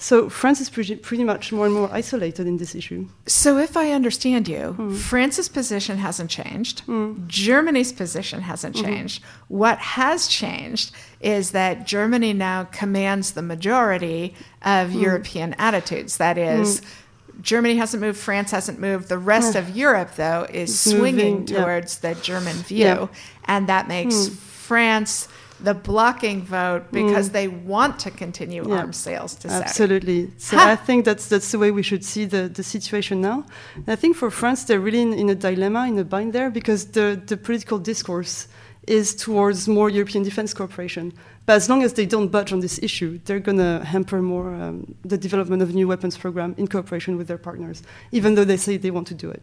So 0.00 0.28
France 0.28 0.60
is 0.60 0.70
pretty, 0.70 0.94
pretty, 0.94 1.24
much 1.24 1.52
more 1.52 1.66
and 1.66 1.74
more 1.74 1.90
isolated 1.92 2.46
in 2.46 2.56
this 2.56 2.76
issue. 2.76 3.08
So 3.26 3.58
if 3.58 3.76
I 3.76 3.90
understand 3.90 4.46
you, 4.46 4.76
mm. 4.78 4.96
France's 4.96 5.48
position 5.48 5.98
hasn't 5.98 6.30
changed. 6.30 6.86
Mm. 6.86 7.26
Germany's 7.26 7.92
position 7.92 8.42
hasn't 8.42 8.76
mm-hmm. 8.76 8.86
changed. 8.86 9.24
What 9.48 9.78
has 9.78 10.28
changed 10.28 10.92
is 11.20 11.50
that 11.50 11.84
Germany 11.84 12.32
now 12.32 12.64
commands 12.64 13.32
the 13.32 13.42
majority 13.42 14.36
of 14.62 14.90
mm. 14.90 15.02
European 15.02 15.54
attitudes. 15.58 16.16
That 16.18 16.38
is, 16.38 16.80
mm. 16.80 17.42
Germany 17.42 17.76
hasn't 17.76 18.00
moved, 18.00 18.18
France 18.18 18.52
hasn't 18.52 18.78
moved. 18.78 19.08
The 19.08 19.18
rest 19.18 19.56
of 19.56 19.76
Europe, 19.76 20.14
though, 20.14 20.46
is 20.48 20.78
swinging 20.78 21.40
moving, 21.40 21.46
towards 21.46 22.00
yeah. 22.02 22.14
the 22.14 22.20
German 22.20 22.54
view. 22.54 22.84
Yeah. 22.84 23.06
And 23.46 23.68
that 23.68 23.88
makes 23.88 24.14
mm. 24.14 24.36
France 24.36 25.26
the 25.60 25.74
blocking 25.74 26.42
vote 26.42 26.84
because 26.92 27.30
mm. 27.30 27.32
they 27.32 27.48
want 27.48 27.98
to 28.00 28.10
continue 28.10 28.68
yeah. 28.68 28.76
arms 28.76 28.96
sales 28.96 29.34
to 29.36 29.48
Saudi. 29.48 29.64
Absolutely. 29.64 30.30
So 30.38 30.56
ha! 30.56 30.70
I 30.70 30.76
think 30.76 31.04
that's 31.04 31.28
that's 31.28 31.50
the 31.50 31.58
way 31.58 31.70
we 31.70 31.82
should 31.82 32.04
see 32.04 32.24
the, 32.24 32.48
the 32.48 32.62
situation 32.62 33.20
now. 33.20 33.44
And 33.74 33.88
I 33.88 33.96
think 33.96 34.16
for 34.16 34.30
France, 34.30 34.64
they're 34.64 34.80
really 34.80 35.00
in, 35.00 35.12
in, 35.12 35.28
a 35.30 35.34
dilemma, 35.34 35.86
in 35.88 35.98
a 35.98 36.04
bind 36.04 36.32
there, 36.32 36.50
because 36.50 36.86
the, 36.86 37.20
the 37.26 37.36
political 37.36 37.78
discourse 37.78 38.48
is 38.86 39.14
towards 39.14 39.68
more 39.68 39.90
European 39.90 40.24
defense 40.24 40.54
cooperation. 40.54 41.12
But 41.44 41.56
as 41.56 41.68
long 41.68 41.82
as 41.82 41.94
they 41.94 42.06
don't 42.06 42.28
budge 42.28 42.52
on 42.52 42.60
this 42.60 42.78
issue, 42.82 43.20
they're 43.24 43.40
going 43.40 43.58
to 43.58 43.84
hamper 43.84 44.20
more 44.20 44.54
um, 44.54 44.94
the 45.04 45.18
development 45.18 45.62
of 45.62 45.74
new 45.74 45.88
weapons 45.88 46.16
program 46.16 46.54
in 46.58 46.68
cooperation 46.68 47.16
with 47.16 47.26
their 47.26 47.38
partners, 47.38 47.82
even 48.12 48.34
though 48.34 48.44
they 48.44 48.56
say 48.56 48.76
they 48.76 48.90
want 48.90 49.06
to 49.08 49.14
do 49.14 49.30
it. 49.30 49.42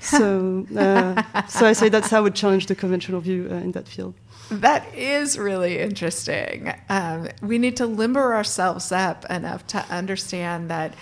so, 0.02 0.66
uh, 0.76 1.46
so 1.46 1.66
I 1.66 1.72
say 1.72 1.88
that's 1.88 2.08
how 2.08 2.22
we 2.22 2.30
challenge 2.30 2.66
the 2.66 2.74
conventional 2.74 3.20
view 3.20 3.48
uh, 3.50 3.54
in 3.54 3.72
that 3.72 3.86
field. 3.86 4.14
That 4.50 4.94
is 4.94 5.38
really 5.38 5.78
interesting. 5.78 6.74
Um, 6.88 7.28
we 7.40 7.58
need 7.58 7.76
to 7.76 7.86
limber 7.86 8.34
ourselves 8.34 8.90
up 8.90 9.24
enough 9.30 9.66
to 9.68 9.78
understand 9.90 10.70
that 10.70 10.94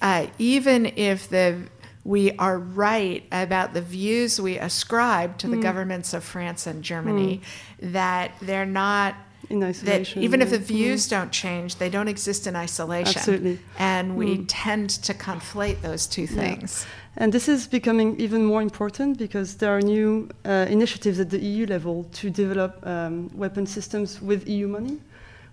uh, 0.00 0.26
even 0.38 0.86
if 0.96 1.28
the 1.28 1.68
we 2.04 2.32
are 2.32 2.58
right 2.58 3.24
about 3.30 3.74
the 3.74 3.80
views 3.80 4.40
we 4.40 4.58
ascribe 4.58 5.38
to 5.38 5.46
the 5.46 5.56
mm. 5.56 5.62
governments 5.62 6.14
of 6.14 6.24
France 6.24 6.66
and 6.66 6.82
Germany, 6.82 7.40
mm. 7.80 7.92
that 7.92 8.32
they're 8.40 8.66
not 8.66 9.14
in 9.48 9.62
isolation. 9.62 10.20
That 10.20 10.24
even 10.24 10.42
if 10.42 10.50
the 10.50 10.58
views 10.58 11.06
mm. 11.06 11.10
don't 11.10 11.32
change, 11.32 11.76
they 11.76 11.88
don't 11.88 12.08
exist 12.08 12.46
in 12.46 12.56
isolation. 12.56 13.18
Absolutely. 13.18 13.60
And 13.78 14.16
we 14.16 14.38
mm. 14.38 14.44
tend 14.48 14.90
to 14.90 15.14
conflate 15.14 15.80
those 15.82 16.06
two 16.06 16.26
things. 16.26 16.84
Yeah. 16.84 17.01
And 17.16 17.32
this 17.32 17.48
is 17.48 17.66
becoming 17.66 18.18
even 18.18 18.44
more 18.44 18.62
important 18.62 19.18
because 19.18 19.56
there 19.56 19.76
are 19.76 19.82
new 19.82 20.30
uh, 20.44 20.66
initiatives 20.70 21.20
at 21.20 21.28
the 21.28 21.38
EU 21.38 21.66
level 21.66 22.04
to 22.12 22.30
develop 22.30 22.84
um, 22.86 23.30
weapon 23.34 23.66
systems 23.66 24.22
with 24.22 24.48
EU 24.48 24.66
money, 24.66 24.98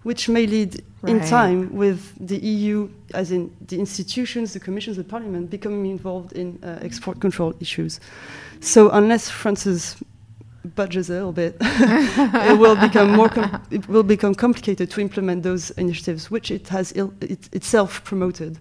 which 0.04 0.30
may 0.30 0.48
lead 0.48 0.82
right. 1.02 1.16
in 1.16 1.20
time 1.28 1.76
with 1.76 2.14
the 2.26 2.38
EU, 2.38 2.90
as 3.14 3.32
in 3.32 3.54
the 3.68 3.78
institutions, 3.78 4.54
the 4.54 4.60
commissions, 4.60 4.96
the 4.96 5.04
parliament, 5.04 5.50
becoming 5.50 5.86
involved 5.88 6.32
in 6.32 6.58
uh, 6.64 6.80
export 6.82 7.20
control 7.20 7.54
issues. 7.60 8.00
So 8.62 8.90
unless 8.92 9.30
France's 9.30 9.98
budgets 10.76 11.10
a 11.10 11.14
little 11.14 11.34
bit, 11.34 11.58
it 11.62 12.58
will 12.58 12.76
become 12.76 13.12
more 13.12 13.30
it 13.70 13.88
will 13.90 14.04
become 14.04 14.34
complicated 14.34 14.90
to 14.92 15.02
implement 15.02 15.44
those 15.44 15.72
initiatives, 15.72 16.32
which 16.32 16.52
it 16.52 16.70
has 16.70 16.94
it 16.94 17.50
itself 17.54 18.04
promoted. 18.06 18.60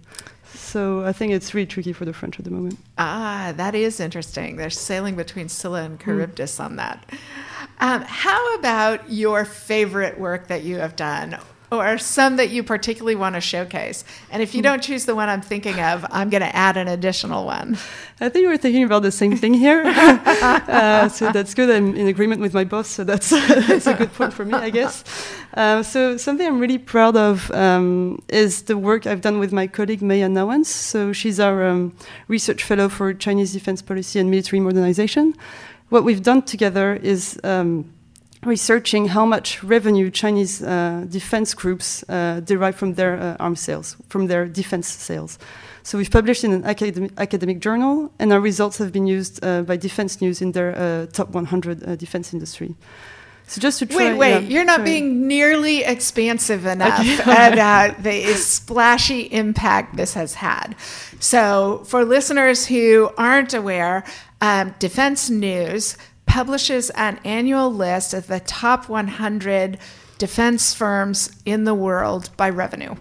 So 0.54 1.04
I 1.04 1.12
think 1.12 1.32
it's 1.32 1.54
really 1.54 1.66
tricky 1.66 1.92
for 1.92 2.04
the 2.04 2.12
French 2.12 2.38
at 2.38 2.44
the 2.44 2.50
moment. 2.50 2.78
Ah, 2.96 3.52
that 3.56 3.74
is 3.74 4.00
interesting. 4.00 4.56
They're 4.56 4.70
sailing 4.70 5.16
between 5.16 5.48
Scylla 5.48 5.82
and 5.82 6.00
Charybdis 6.00 6.58
mm. 6.58 6.64
on 6.64 6.76
that. 6.76 7.04
Um, 7.80 8.02
how 8.02 8.54
about 8.56 9.10
your 9.10 9.44
favorite 9.44 10.18
work 10.18 10.48
that 10.48 10.64
you 10.64 10.78
have 10.78 10.96
done? 10.96 11.38
Or 11.70 11.98
some 11.98 12.36
that 12.36 12.48
you 12.48 12.62
particularly 12.62 13.14
want 13.14 13.34
to 13.34 13.42
showcase. 13.42 14.02
And 14.30 14.42
if 14.42 14.54
you 14.54 14.62
don't 14.62 14.82
choose 14.82 15.04
the 15.04 15.14
one 15.14 15.28
I'm 15.28 15.42
thinking 15.42 15.78
of, 15.80 16.06
I'm 16.10 16.30
going 16.30 16.40
to 16.40 16.56
add 16.56 16.78
an 16.78 16.88
additional 16.88 17.44
one. 17.44 17.76
I 18.20 18.30
think 18.30 18.46
we're 18.46 18.56
thinking 18.56 18.84
about 18.84 19.02
the 19.02 19.12
same 19.12 19.36
thing 19.36 19.52
here. 19.52 19.82
uh, 19.86 21.08
so 21.10 21.30
that's 21.30 21.52
good. 21.52 21.68
I'm 21.68 21.94
in 21.94 22.06
agreement 22.06 22.40
with 22.40 22.54
my 22.54 22.64
boss, 22.64 22.88
so 22.88 23.04
that's, 23.04 23.28
that's 23.66 23.86
a 23.86 23.92
good 23.92 24.12
point 24.14 24.32
for 24.32 24.46
me, 24.46 24.54
I 24.54 24.70
guess. 24.70 25.04
Uh, 25.52 25.82
so 25.82 26.16
something 26.16 26.46
I'm 26.46 26.58
really 26.58 26.78
proud 26.78 27.16
of 27.16 27.50
um, 27.50 28.22
is 28.28 28.62
the 28.62 28.78
work 28.78 29.06
I've 29.06 29.20
done 29.20 29.38
with 29.38 29.52
my 29.52 29.66
colleague 29.66 30.00
Meia 30.00 30.28
Nouwens. 30.28 30.66
So 30.66 31.12
she's 31.12 31.38
our 31.38 31.66
um, 31.66 31.94
research 32.28 32.64
fellow 32.64 32.88
for 32.88 33.12
Chinese 33.12 33.52
defense 33.52 33.82
policy 33.82 34.18
and 34.18 34.30
military 34.30 34.60
modernization. 34.60 35.34
What 35.90 36.04
we've 36.04 36.22
done 36.22 36.42
together 36.42 36.96
is 36.96 37.38
um, 37.44 37.92
researching 38.44 39.08
how 39.08 39.26
much 39.26 39.62
revenue 39.64 40.10
Chinese 40.10 40.62
uh, 40.62 41.04
defense 41.08 41.54
groups 41.54 42.04
uh, 42.08 42.40
derive 42.44 42.76
from 42.76 42.94
their 42.94 43.18
uh, 43.18 43.36
arms 43.40 43.60
sales, 43.60 43.96
from 44.08 44.26
their 44.26 44.46
defense 44.46 44.88
sales. 44.88 45.38
So 45.82 45.96
we've 45.96 46.10
published 46.10 46.44
in 46.44 46.52
an 46.52 46.64
academic, 46.64 47.12
academic 47.16 47.60
journal, 47.60 48.12
and 48.18 48.32
our 48.32 48.40
results 48.40 48.78
have 48.78 48.92
been 48.92 49.06
used 49.06 49.42
uh, 49.42 49.62
by 49.62 49.76
Defense 49.76 50.20
News 50.20 50.42
in 50.42 50.52
their 50.52 50.76
uh, 50.76 51.06
top 51.06 51.30
100 51.30 51.82
uh, 51.82 51.96
defense 51.96 52.34
industry. 52.34 52.74
So 53.46 53.62
just 53.62 53.78
to 53.78 53.86
try, 53.86 54.12
wait, 54.12 54.18
wait, 54.18 54.30
yeah, 54.30 54.38
you're 54.40 54.64
not 54.64 54.80
sorry. 54.80 54.90
being 54.90 55.26
nearly 55.26 55.82
expansive 55.82 56.66
enough 56.66 57.00
about 57.20 58.02
the 58.02 58.34
splashy 58.34 59.22
impact 59.22 59.96
this 59.96 60.12
has 60.12 60.34
had. 60.34 60.76
So 61.18 61.82
for 61.86 62.04
listeners 62.04 62.66
who 62.66 63.10
aren't 63.16 63.54
aware, 63.54 64.04
um, 64.42 64.74
Defense 64.78 65.30
News 65.30 65.96
publishes 66.28 66.90
an 66.90 67.18
annual 67.24 67.72
list 67.72 68.14
of 68.14 68.28
the 68.28 68.38
top 68.38 68.88
100 68.88 69.78
defense 70.18 70.74
firms 70.74 71.30
in 71.44 71.64
the 71.64 71.74
world 71.74 72.30
by 72.36 72.48
revenue. 72.50 72.94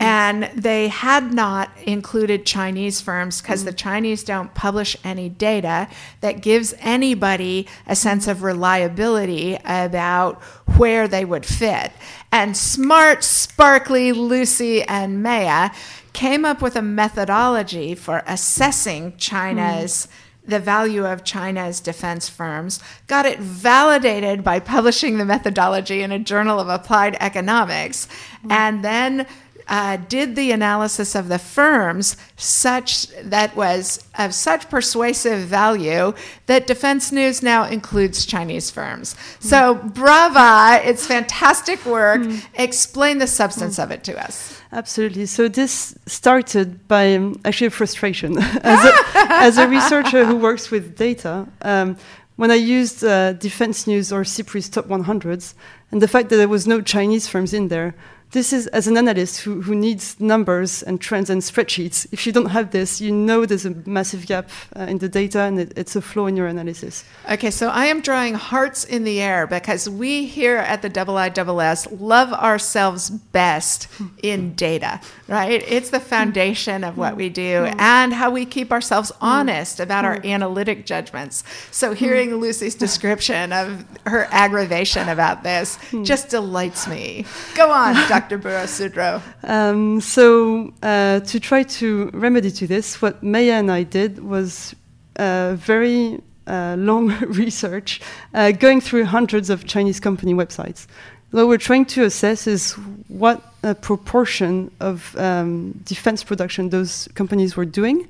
And 0.00 0.44
they 0.54 0.86
had 0.88 1.34
not 1.34 1.70
included 1.84 2.46
Chinese 2.46 3.00
firms 3.00 3.42
because 3.42 3.64
the 3.64 3.72
Chinese 3.72 4.22
don't 4.22 4.54
publish 4.54 4.96
any 5.02 5.28
data 5.28 5.88
that 6.20 6.40
gives 6.40 6.72
anybody 6.78 7.66
a 7.84 7.96
sense 7.96 8.28
of 8.28 8.44
reliability 8.44 9.58
about 9.64 10.40
where 10.76 11.08
they 11.08 11.24
would 11.24 11.44
fit. 11.44 11.90
And 12.30 12.56
smart, 12.56 13.24
sparkly 13.24 14.12
Lucy 14.12 14.84
and 14.84 15.20
Meia 15.20 15.72
came 16.12 16.44
up 16.44 16.62
with 16.62 16.76
a 16.76 16.82
methodology 16.82 17.96
for 17.96 18.22
assessing 18.26 19.16
China's. 19.16 20.04
Hmm. 20.04 20.12
The 20.48 20.58
value 20.58 21.06
of 21.06 21.24
China's 21.24 21.78
defense 21.78 22.28
firms, 22.28 22.80
got 23.06 23.26
it 23.26 23.38
validated 23.38 24.42
by 24.42 24.58
publishing 24.58 25.18
the 25.18 25.24
methodology 25.24 26.02
in 26.02 26.10
a 26.10 26.18
journal 26.18 26.58
of 26.58 26.68
applied 26.68 27.16
economics, 27.20 28.06
mm-hmm. 28.06 28.52
and 28.52 28.82
then 28.82 29.26
uh, 29.68 29.96
did 30.08 30.36
the 30.36 30.50
analysis 30.50 31.14
of 31.14 31.28
the 31.28 31.38
firms 31.38 32.16
such 32.36 33.08
that 33.22 33.54
was 33.54 34.04
of 34.18 34.34
such 34.34 34.68
persuasive 34.70 35.40
value 35.40 36.14
that 36.46 36.66
Defense 36.66 37.12
News 37.12 37.42
now 37.42 37.64
includes 37.64 38.24
Chinese 38.24 38.70
firms. 38.70 39.14
So, 39.40 39.74
brava! 39.74 40.80
It's 40.84 41.06
fantastic 41.06 41.84
work. 41.84 42.22
Explain 42.54 43.18
the 43.18 43.26
substance 43.26 43.78
of 43.78 43.90
it 43.90 44.04
to 44.04 44.18
us. 44.18 44.60
Absolutely. 44.72 45.26
So 45.26 45.48
this 45.48 45.94
started 46.06 46.86
by 46.88 47.14
um, 47.14 47.40
actually 47.44 47.68
a 47.68 47.70
frustration 47.70 48.38
as, 48.62 48.84
a, 48.84 48.92
as 49.14 49.58
a 49.58 49.66
researcher 49.66 50.24
who 50.26 50.36
works 50.36 50.70
with 50.70 50.96
data. 50.96 51.46
Um, 51.62 51.96
when 52.36 52.50
I 52.50 52.54
used 52.54 53.02
uh, 53.02 53.32
Defense 53.32 53.86
News 53.86 54.12
or 54.12 54.22
SIPRI's 54.22 54.68
top 54.68 54.86
100s, 54.86 55.54
and 55.90 56.02
the 56.02 56.06
fact 56.06 56.28
that 56.28 56.36
there 56.36 56.48
was 56.48 56.66
no 56.66 56.80
Chinese 56.80 57.26
firms 57.26 57.52
in 57.52 57.68
there, 57.68 57.94
this 58.32 58.52
is 58.52 58.66
as 58.68 58.86
an 58.86 58.96
analyst 58.96 59.40
who, 59.40 59.62
who 59.62 59.74
needs 59.74 60.20
numbers 60.20 60.82
and 60.82 61.00
trends 61.00 61.30
and 61.30 61.40
spreadsheets. 61.40 62.06
If 62.12 62.26
you 62.26 62.32
don't 62.32 62.50
have 62.50 62.72
this, 62.72 63.00
you 63.00 63.10
know 63.10 63.46
there's 63.46 63.64
a 63.64 63.70
massive 63.86 64.26
gap 64.26 64.50
uh, 64.76 64.82
in 64.82 64.98
the 64.98 65.08
data 65.08 65.40
and 65.40 65.58
it, 65.58 65.72
it's 65.76 65.96
a 65.96 66.02
flaw 66.02 66.26
in 66.26 66.36
your 66.36 66.46
analysis. 66.46 67.04
Okay, 67.30 67.50
so 67.50 67.68
I 67.68 67.86
am 67.86 68.00
drawing 68.02 68.34
hearts 68.34 68.84
in 68.84 69.04
the 69.04 69.20
air 69.20 69.46
because 69.46 69.88
we 69.88 70.26
here 70.26 70.58
at 70.58 70.82
the 70.82 70.90
IISS 70.90 72.00
love 72.00 72.32
ourselves 72.32 73.08
best 73.08 73.88
in 74.22 74.54
data, 74.54 75.00
right? 75.26 75.62
It's 75.66 75.90
the 75.90 76.00
foundation 76.00 76.84
of 76.84 76.98
what 76.98 77.16
we 77.16 77.30
do 77.30 77.68
and 77.78 78.12
how 78.12 78.30
we 78.30 78.44
keep 78.44 78.72
ourselves 78.72 79.10
honest 79.20 79.80
about 79.80 80.04
our 80.04 80.20
analytic 80.24 80.84
judgments. 80.84 81.44
So 81.70 81.94
hearing 81.94 82.34
Lucy's 82.36 82.74
description 82.74 83.52
of 83.52 83.86
her 84.06 84.26
aggravation 84.30 85.08
about 85.08 85.42
this 85.42 85.78
just 86.02 86.28
delights 86.28 86.86
me. 86.86 87.24
Go 87.54 87.70
on, 87.70 87.94
Dr. 88.08 88.17
Béraud-Sudreau. 88.20 89.20
Um, 89.44 90.00
so 90.00 90.72
uh, 90.82 91.20
to 91.20 91.40
try 91.40 91.62
to 91.62 92.10
remedy 92.12 92.50
to 92.50 92.66
this, 92.66 93.00
what 93.00 93.22
Meia 93.22 93.54
and 93.54 93.70
I 93.70 93.82
did 93.82 94.22
was 94.22 94.74
uh, 95.16 95.54
very 95.56 96.20
uh, 96.46 96.76
long 96.78 97.08
research, 97.28 98.00
uh, 98.34 98.52
going 98.52 98.80
through 98.80 99.04
hundreds 99.04 99.50
of 99.50 99.66
Chinese 99.66 100.00
company 100.00 100.34
websites. 100.34 100.86
What 101.30 101.46
we're 101.46 101.58
trying 101.58 101.84
to 101.86 102.04
assess 102.04 102.46
is 102.46 102.72
what 103.08 103.42
uh, 103.62 103.74
proportion 103.74 104.70
of 104.80 105.14
um, 105.16 105.72
defense 105.84 106.24
production 106.24 106.70
those 106.70 107.08
companies 107.14 107.54
were 107.54 107.66
doing. 107.66 108.08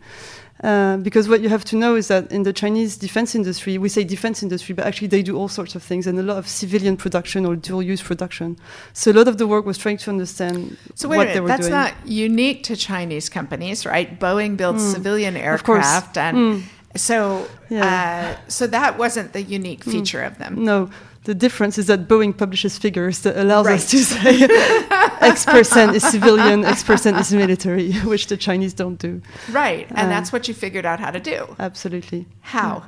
Uh, 0.64 0.96
because 0.96 1.28
what 1.28 1.40
you 1.40 1.48
have 1.48 1.64
to 1.64 1.76
know 1.76 1.94
is 1.94 2.08
that 2.08 2.32
in 2.32 2.42
the 2.42 2.52
Chinese 2.52 2.96
defense 2.96 3.34
industry, 3.36 3.78
we 3.78 3.88
say 3.88 4.02
defense 4.02 4.42
industry, 4.42 4.74
but 4.74 4.84
actually 4.86 5.06
they 5.06 5.22
do 5.22 5.36
all 5.36 5.46
sorts 5.48 5.76
of 5.76 5.82
things 5.84 6.04
and 6.06 6.18
a 6.18 6.22
lot 6.22 6.36
of 6.36 6.48
civilian 6.48 6.96
production 6.96 7.46
or 7.46 7.54
dual 7.54 7.80
use 7.82 8.02
production. 8.02 8.56
So 8.92 9.12
a 9.12 9.14
lot 9.14 9.28
of 9.28 9.38
the 9.38 9.46
work 9.46 9.64
was 9.66 9.78
trying 9.78 9.98
to 9.98 10.10
understand 10.10 10.76
So 10.96 11.08
wait 11.08 11.16
what 11.18 11.28
they 11.32 11.40
were 11.40 11.46
that's 11.48 11.68
doing. 11.68 11.72
not 11.80 11.92
unique 12.04 12.64
to 12.64 12.74
Chinese 12.74 13.28
companies, 13.28 13.86
right? 13.86 14.18
Boeing 14.18 14.56
builds 14.56 14.82
civilian 14.82 15.36
Of 15.36 15.42
aircraft, 15.42 16.16
and 16.18 16.36
Mm. 16.36 16.62
so 16.96 17.46
Yeah. 17.70 17.86
uh, 17.86 18.48
so 18.48 18.66
that 18.66 18.98
wasn't 18.98 19.32
the 19.34 19.42
unique 19.42 19.84
feature 19.84 20.22
of 20.24 20.38
them. 20.38 20.64
No, 20.64 20.90
the 21.24 21.34
difference 21.34 21.78
is 21.78 21.86
that 21.86 22.08
Boeing 22.08 22.36
publishes 22.36 22.78
figures 22.78 23.20
that 23.20 23.36
allows 23.36 23.66
Right. 23.66 23.74
us 23.76 23.90
to 23.90 23.98
say 24.04 24.32
X 25.20 25.44
percent 25.44 25.94
is 25.96 26.02
civilian, 26.02 26.64
X 26.64 26.82
percent 26.82 27.16
is 27.18 27.32
military, 27.32 27.92
which 28.04 28.26
the 28.26 28.36
Chinese 28.36 28.74
don't 28.74 28.98
do. 28.98 29.20
Right, 29.50 29.86
and 29.90 30.06
Uh, 30.06 30.08
that's 30.08 30.32
what 30.32 30.48
you 30.48 30.54
figured 30.54 30.86
out 30.86 31.00
how 31.00 31.10
to 31.10 31.20
do. 31.20 31.56
Absolutely. 31.58 32.26
How? 32.40 32.84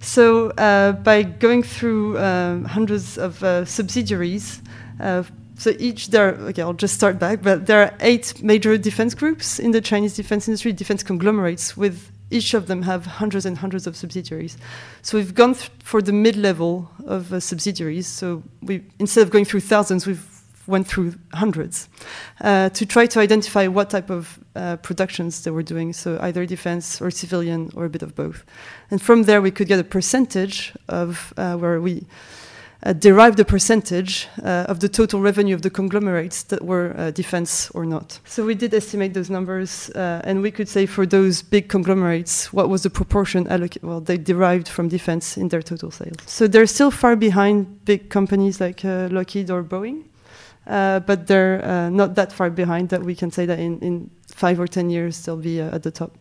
So 0.00 0.50
uh, 0.50 0.92
by 0.92 1.22
going 1.22 1.62
through 1.62 2.18
um, 2.18 2.64
hundreds 2.64 3.18
of 3.18 3.42
uh, 3.42 3.64
subsidiaries, 3.64 4.62
uh, 4.98 5.24
so 5.56 5.74
each 5.78 6.08
there. 6.08 6.30
Okay, 6.48 6.62
I'll 6.62 6.72
just 6.72 6.94
start 6.94 7.18
back. 7.18 7.42
But 7.42 7.66
there 7.66 7.82
are 7.82 7.92
eight 8.00 8.42
major 8.42 8.78
defense 8.78 9.14
groups 9.14 9.58
in 9.58 9.72
the 9.72 9.80
Chinese 9.82 10.16
defense 10.16 10.48
industry, 10.48 10.72
defense 10.72 11.02
conglomerates, 11.02 11.76
with 11.76 12.10
each 12.30 12.54
of 12.54 12.66
them 12.66 12.82
have 12.82 13.04
hundreds 13.04 13.44
and 13.44 13.58
hundreds 13.58 13.86
of 13.86 13.94
subsidiaries. 13.96 14.56
So 15.02 15.18
we've 15.18 15.34
gone 15.34 15.54
for 15.82 16.00
the 16.00 16.12
mid-level 16.12 16.88
of 17.06 17.32
uh, 17.32 17.40
subsidiaries. 17.40 18.06
So 18.06 18.42
we 18.62 18.82
instead 18.98 19.22
of 19.22 19.30
going 19.30 19.44
through 19.44 19.60
thousands, 19.60 20.06
we've 20.06 20.24
went 20.66 20.86
through 20.86 21.14
hundreds 21.34 21.88
uh, 22.40 22.68
to 22.70 22.86
try 22.86 23.06
to 23.06 23.20
identify 23.20 23.66
what 23.66 23.90
type 23.90 24.10
of 24.10 24.38
uh, 24.54 24.76
productions 24.76 25.42
they 25.42 25.50
were 25.50 25.62
doing. 25.62 25.92
So 25.92 26.18
either 26.20 26.46
defense 26.46 27.00
or 27.00 27.10
civilian 27.10 27.70
or 27.74 27.84
a 27.84 27.90
bit 27.90 28.02
of 28.02 28.14
both. 28.14 28.44
And 28.90 29.00
from 29.00 29.24
there, 29.24 29.40
we 29.40 29.50
could 29.50 29.68
get 29.68 29.78
a 29.78 29.84
percentage 29.84 30.72
of 30.88 31.32
uh, 31.36 31.56
where 31.56 31.80
we 31.80 32.06
uh, 32.82 32.94
derived 32.94 33.38
a 33.38 33.44
percentage 33.44 34.26
uh, 34.42 34.64
of 34.66 34.80
the 34.80 34.88
total 34.88 35.20
revenue 35.20 35.54
of 35.54 35.60
the 35.60 35.68
conglomerates 35.68 36.44
that 36.44 36.64
were 36.64 36.94
uh, 36.96 37.10
defense 37.10 37.70
or 37.72 37.84
not. 37.84 38.18
So 38.24 38.46
we 38.46 38.54
did 38.54 38.72
estimate 38.72 39.12
those 39.12 39.28
numbers, 39.28 39.90
and 39.90 40.40
we 40.40 40.50
could 40.50 40.68
say 40.68 40.86
for 40.86 41.04
those 41.04 41.42
big 41.42 41.68
conglomerates, 41.68 42.52
what 42.54 42.70
was 42.70 42.82
the 42.82 42.90
proportion 42.90 43.46
alloc- 43.48 43.82
well 43.82 44.00
they 44.00 44.16
derived 44.16 44.66
from 44.66 44.88
defense 44.88 45.36
in 45.36 45.48
their 45.48 45.62
total 45.62 45.90
sales. 45.90 46.16
So 46.26 46.48
they're 46.48 46.66
still 46.66 46.90
far 46.90 47.16
behind 47.16 47.84
big 47.84 48.08
companies 48.08 48.60
like 48.60 48.82
Lockheed 48.82 49.50
or 49.50 49.62
Boeing. 49.62 50.04
Uh, 50.70 51.00
but 51.00 51.26
they're 51.26 51.64
uh, 51.64 51.90
not 51.90 52.14
that 52.14 52.32
far 52.32 52.48
behind 52.50 52.88
that 52.90 53.02
we 53.02 53.14
can 53.14 53.30
say 53.32 53.44
that 53.46 53.58
in, 53.58 53.78
in 53.80 54.10
five 54.28 54.60
or 54.60 54.68
ten 54.68 54.88
years 54.90 55.24
they'll 55.24 55.36
be 55.42 55.60
uh, 55.60 55.74
at 55.74 55.82
the 55.82 55.90
top. 55.90 56.12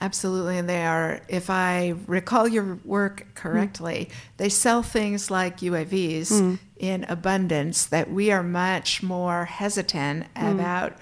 Absolutely, 0.00 0.56
and 0.58 0.68
they 0.68 0.84
are. 0.86 1.20
If 1.28 1.50
I 1.50 1.94
recall 2.06 2.46
your 2.48 2.78
work 2.84 3.26
correctly, 3.34 4.08
they 4.36 4.48
sell 4.48 4.82
things 4.82 5.30
like 5.30 5.58
UAVs 5.60 6.30
Mm. 6.30 6.58
in 6.78 7.04
abundance. 7.08 7.84
That 7.86 8.06
we 8.10 8.30
are 8.30 8.42
much 8.44 9.02
more 9.02 9.44
hesitant 9.44 10.26
about 10.36 10.92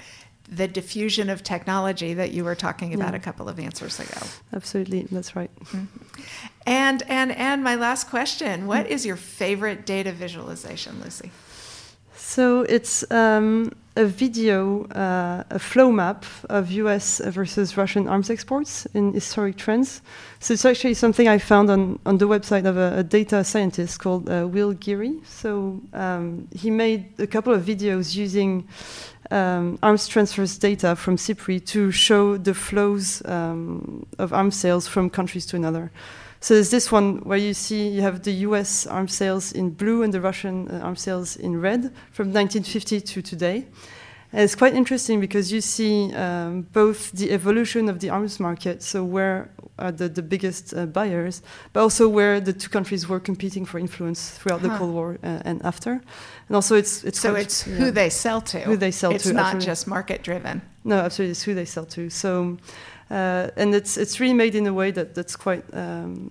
the 0.56 0.66
diffusion 0.68 1.28
of 1.30 1.42
technology 1.42 2.14
that 2.14 2.30
you 2.30 2.42
were 2.44 2.54
talking 2.56 2.94
about 2.94 3.12
Yeah. 3.12 3.20
a 3.20 3.22
couple 3.22 3.48
of 3.48 3.58
answers 3.58 4.00
ago. 4.00 4.20
Absolutely, 4.54 5.06
that's 5.12 5.36
right. 5.36 5.50
And 6.66 7.02
and 7.08 7.30
and 7.32 7.62
my 7.62 7.74
last 7.76 8.08
question: 8.10 8.66
What 8.66 8.86
is 8.90 9.04
your 9.06 9.16
favorite 9.16 9.86
data 9.86 10.12
visualization, 10.12 11.00
Lucy? 11.04 11.30
So 12.28 12.62
it's 12.62 13.08
um, 13.12 13.70
a 13.94 14.04
video, 14.04 14.84
uh, 14.88 15.44
a 15.48 15.60
flow 15.60 15.92
map 15.92 16.26
of 16.50 16.72
US 16.72 17.20
versus 17.24 17.76
Russian 17.76 18.08
arms 18.08 18.30
exports 18.30 18.84
in 18.94 19.12
historic 19.12 19.56
trends. 19.56 20.02
So 20.40 20.52
it's 20.54 20.64
actually 20.64 20.94
something 20.94 21.28
I 21.28 21.38
found 21.38 21.70
on, 21.70 22.00
on 22.04 22.18
the 22.18 22.26
website 22.26 22.66
of 22.66 22.76
a, 22.76 22.98
a 22.98 23.04
data 23.04 23.44
scientist 23.44 24.00
called 24.00 24.28
uh, 24.28 24.48
Will 24.48 24.72
Geary. 24.72 25.20
So 25.24 25.80
um, 25.92 26.48
he 26.52 26.68
made 26.68 27.14
a 27.20 27.28
couple 27.28 27.54
of 27.54 27.62
videos 27.62 28.16
using 28.16 28.66
um, 29.30 29.78
arms 29.80 30.08
transfers 30.08 30.58
data 30.58 30.96
from 30.96 31.16
SIPRI 31.16 31.64
to 31.66 31.92
show 31.92 32.36
the 32.36 32.54
flows 32.54 33.24
um, 33.26 34.04
of 34.18 34.32
arms 34.32 34.56
sales 34.56 34.88
from 34.88 35.10
countries 35.10 35.46
to 35.46 35.56
another. 35.56 35.92
So 36.40 36.54
there's 36.54 36.70
this 36.70 36.92
one 36.92 37.18
where 37.18 37.38
you 37.38 37.54
see 37.54 37.88
you 37.88 38.02
have 38.02 38.22
the 38.22 38.32
US 38.48 38.86
arms 38.86 39.14
sales 39.14 39.52
in 39.52 39.70
blue 39.70 40.02
and 40.02 40.12
the 40.12 40.20
Russian 40.20 40.68
uh, 40.68 40.80
arms 40.84 41.00
sales 41.00 41.36
in 41.36 41.60
red 41.60 41.92
from 42.12 42.32
1950 42.32 43.00
to 43.00 43.22
today. 43.22 43.66
And 44.32 44.42
it's 44.42 44.54
quite 44.54 44.74
interesting 44.74 45.20
because 45.20 45.52
you 45.52 45.60
see 45.60 46.12
um, 46.14 46.62
both 46.72 47.12
the 47.12 47.30
evolution 47.30 47.88
of 47.88 48.00
the 48.00 48.10
arms 48.10 48.40
market, 48.40 48.82
so 48.82 49.04
where 49.04 49.50
are 49.78 49.92
the, 49.92 50.08
the 50.08 50.22
biggest 50.22 50.74
uh, 50.74 50.86
buyers, 50.86 51.42
but 51.72 51.80
also 51.80 52.08
where 52.08 52.40
the 52.40 52.52
two 52.52 52.68
countries 52.68 53.08
were 53.08 53.20
competing 53.20 53.64
for 53.64 53.78
influence 53.78 54.30
throughout 54.30 54.62
the 54.62 54.70
Cold 54.70 54.92
War 54.92 55.18
uh, 55.22 55.40
and 55.44 55.64
after. 55.64 55.92
And 56.48 56.54
also, 56.54 56.76
it's 56.76 57.04
it's 57.04 57.20
So 57.20 57.34
it's 57.34 57.66
yeah. 57.66 57.76
who 57.76 57.90
they 57.90 58.10
sell 58.10 58.40
to. 58.42 58.60
Who 58.60 58.76
they 58.76 58.90
sell 58.90 59.12
it's 59.12 59.24
to, 59.24 59.30
It's 59.30 59.36
not 59.36 59.46
absolutely. 59.46 59.66
just 59.66 59.86
market 59.86 60.22
driven. 60.22 60.62
No, 60.84 60.96
absolutely, 61.00 61.32
it's 61.32 61.42
who 61.42 61.54
they 61.54 61.64
sell 61.64 61.86
to. 61.86 62.10
So, 62.10 62.58
uh, 63.10 63.50
and 63.56 63.74
it's 63.74 63.96
it's 63.96 64.18
really 64.18 64.34
made 64.34 64.54
in 64.54 64.66
a 64.66 64.72
way 64.72 64.90
that 64.90 65.14
that's 65.14 65.36
quite 65.36 65.64
um, 65.72 66.28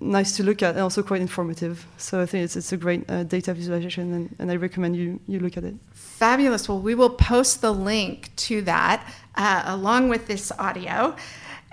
nice 0.00 0.36
to 0.36 0.42
look 0.42 0.62
at 0.62 0.70
and 0.70 0.80
also 0.80 1.02
quite 1.02 1.20
informative. 1.20 1.86
So 1.98 2.20
I 2.20 2.26
think 2.26 2.44
it's 2.44 2.56
it's 2.56 2.72
a 2.72 2.76
great 2.76 3.08
uh, 3.08 3.22
data 3.22 3.54
visualization, 3.54 4.12
and, 4.12 4.36
and 4.38 4.50
I 4.50 4.56
recommend 4.56 4.96
you 4.96 5.20
you 5.28 5.38
look 5.38 5.56
at 5.56 5.64
it. 5.64 5.74
Fabulous. 5.92 6.68
Well, 6.68 6.80
we 6.80 6.94
will 6.96 7.10
post 7.10 7.60
the 7.60 7.72
link 7.72 8.30
to 8.36 8.62
that 8.62 9.08
uh, 9.36 9.62
along 9.66 10.08
with 10.08 10.26
this 10.26 10.50
audio. 10.58 11.14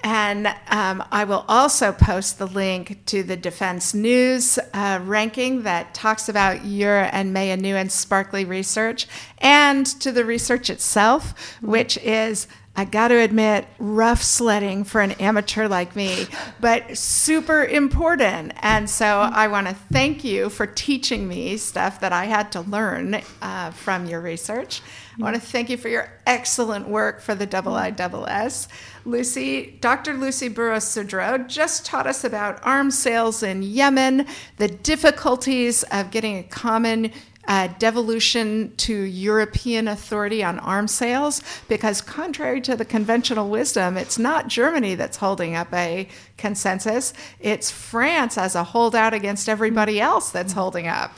And 0.05 0.47
um, 0.67 1.01
I 1.13 1.23
will 1.23 1.45
also 1.47 1.93
post 1.93 2.37
the 2.37 2.45
link 2.45 3.05
to 3.05 3.23
the 3.23 3.37
Defense 3.37 3.93
News 3.93 4.59
uh, 4.73 4.99
ranking 5.01 5.63
that 5.63 5.93
talks 5.93 6.27
about 6.27 6.65
your 6.65 7.07
and 7.13 7.31
Meia 7.31 7.55
Nouwens' 7.55 7.91
sparkly 7.91 8.43
research 8.43 9.07
and 9.37 9.85
to 10.01 10.11
the 10.11 10.25
research 10.25 10.69
itself, 10.69 11.57
which 11.61 11.97
is 11.99 12.47
I 12.75 12.85
got 12.85 13.09
to 13.09 13.19
admit, 13.19 13.67
rough 13.77 14.23
sledding 14.23 14.83
for 14.83 14.99
an 15.01 15.11
amateur 15.13 15.67
like 15.67 15.95
me, 15.95 16.25
but 16.59 16.97
super 16.97 17.63
important. 17.63 18.53
And 18.63 18.89
so 18.89 19.19
I 19.19 19.47
want 19.47 19.67
to 19.67 19.75
thank 19.75 20.23
you 20.23 20.49
for 20.49 20.65
teaching 20.65 21.27
me 21.27 21.57
stuff 21.57 21.99
that 21.99 22.11
I 22.11 22.25
had 22.25 22.51
to 22.53 22.61
learn 22.61 23.21
uh, 23.43 23.69
from 23.71 24.07
your 24.07 24.21
research. 24.21 24.81
I 25.19 25.21
want 25.21 25.35
to 25.35 25.41
thank 25.41 25.69
you 25.69 25.77
for 25.77 25.87
your 25.89 26.11
excellent 26.25 26.87
work 26.87 27.21
for 27.21 27.35
the 27.35 27.45
Double 27.45 27.75
I 27.75 27.91
Double 27.91 28.25
S. 28.25 28.67
Lucy, 29.05 29.77
Dr. 29.79 30.15
Lucy 30.15 30.49
Sudreau 30.49 31.47
just 31.47 31.85
taught 31.85 32.07
us 32.07 32.23
about 32.23 32.59
arms 32.65 32.97
sales 32.97 33.43
in 33.43 33.61
Yemen, 33.61 34.25
the 34.57 34.67
difficulties 34.67 35.83
of 35.91 36.09
getting 36.09 36.39
a 36.39 36.43
common 36.43 37.11
uh, 37.47 37.67
devolution 37.79 38.73
to 38.77 38.93
European 38.93 39.87
authority 39.87 40.43
on 40.43 40.59
arms 40.59 40.91
sales 40.91 41.41
because, 41.67 42.01
contrary 42.01 42.61
to 42.61 42.75
the 42.75 42.85
conventional 42.85 43.49
wisdom, 43.49 43.97
it's 43.97 44.17
not 44.17 44.47
Germany 44.47 44.95
that's 44.95 45.17
holding 45.17 45.55
up 45.55 45.73
a 45.73 46.07
consensus, 46.37 47.13
it's 47.39 47.69
France 47.69 48.37
as 48.37 48.55
a 48.55 48.63
holdout 48.63 49.13
against 49.13 49.49
everybody 49.49 49.99
else 49.99 50.29
that's 50.29 50.53
holding 50.53 50.87
up. 50.87 51.11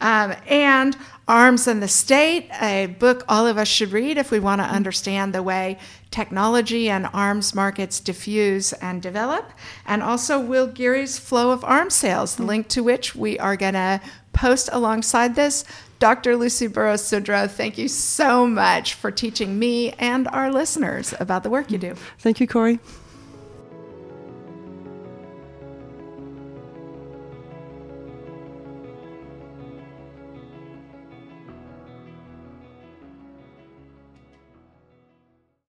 Um, 0.00 0.34
and 0.46 0.96
Arms 1.26 1.66
and 1.66 1.82
the 1.82 1.88
State, 1.88 2.48
a 2.60 2.86
book 2.86 3.24
all 3.28 3.46
of 3.46 3.58
us 3.58 3.68
should 3.68 3.92
read 3.92 4.16
if 4.16 4.30
we 4.30 4.40
want 4.40 4.60
to 4.60 4.64
understand 4.64 5.34
the 5.34 5.42
way 5.42 5.78
technology 6.10 6.88
and 6.88 7.06
arms 7.12 7.54
markets 7.54 8.00
diffuse 8.00 8.72
and 8.74 9.02
develop. 9.02 9.50
And 9.84 10.02
also 10.02 10.40
Will 10.40 10.66
Geary's 10.66 11.18
Flow 11.18 11.50
of 11.50 11.64
Arms 11.64 11.94
Sales, 11.94 12.36
the 12.36 12.44
link 12.44 12.68
to 12.68 12.82
which 12.82 13.14
we 13.14 13.38
are 13.38 13.56
going 13.56 13.74
to 13.74 14.00
post 14.38 14.68
alongside 14.72 15.34
this. 15.34 15.64
Dr. 15.98 16.36
Lucy 16.36 16.68
Béraud 16.68 17.00
Sudreau, 17.00 17.50
thank 17.50 17.76
you 17.76 17.88
so 17.88 18.46
much 18.46 18.94
for 18.94 19.10
teaching 19.10 19.58
me 19.58 19.90
and 19.98 20.28
our 20.28 20.52
listeners 20.52 21.12
about 21.18 21.42
the 21.42 21.50
work 21.50 21.72
you 21.72 21.78
do. 21.78 21.94
Thank 22.18 22.38
you, 22.38 22.46
Corey. 22.46 22.78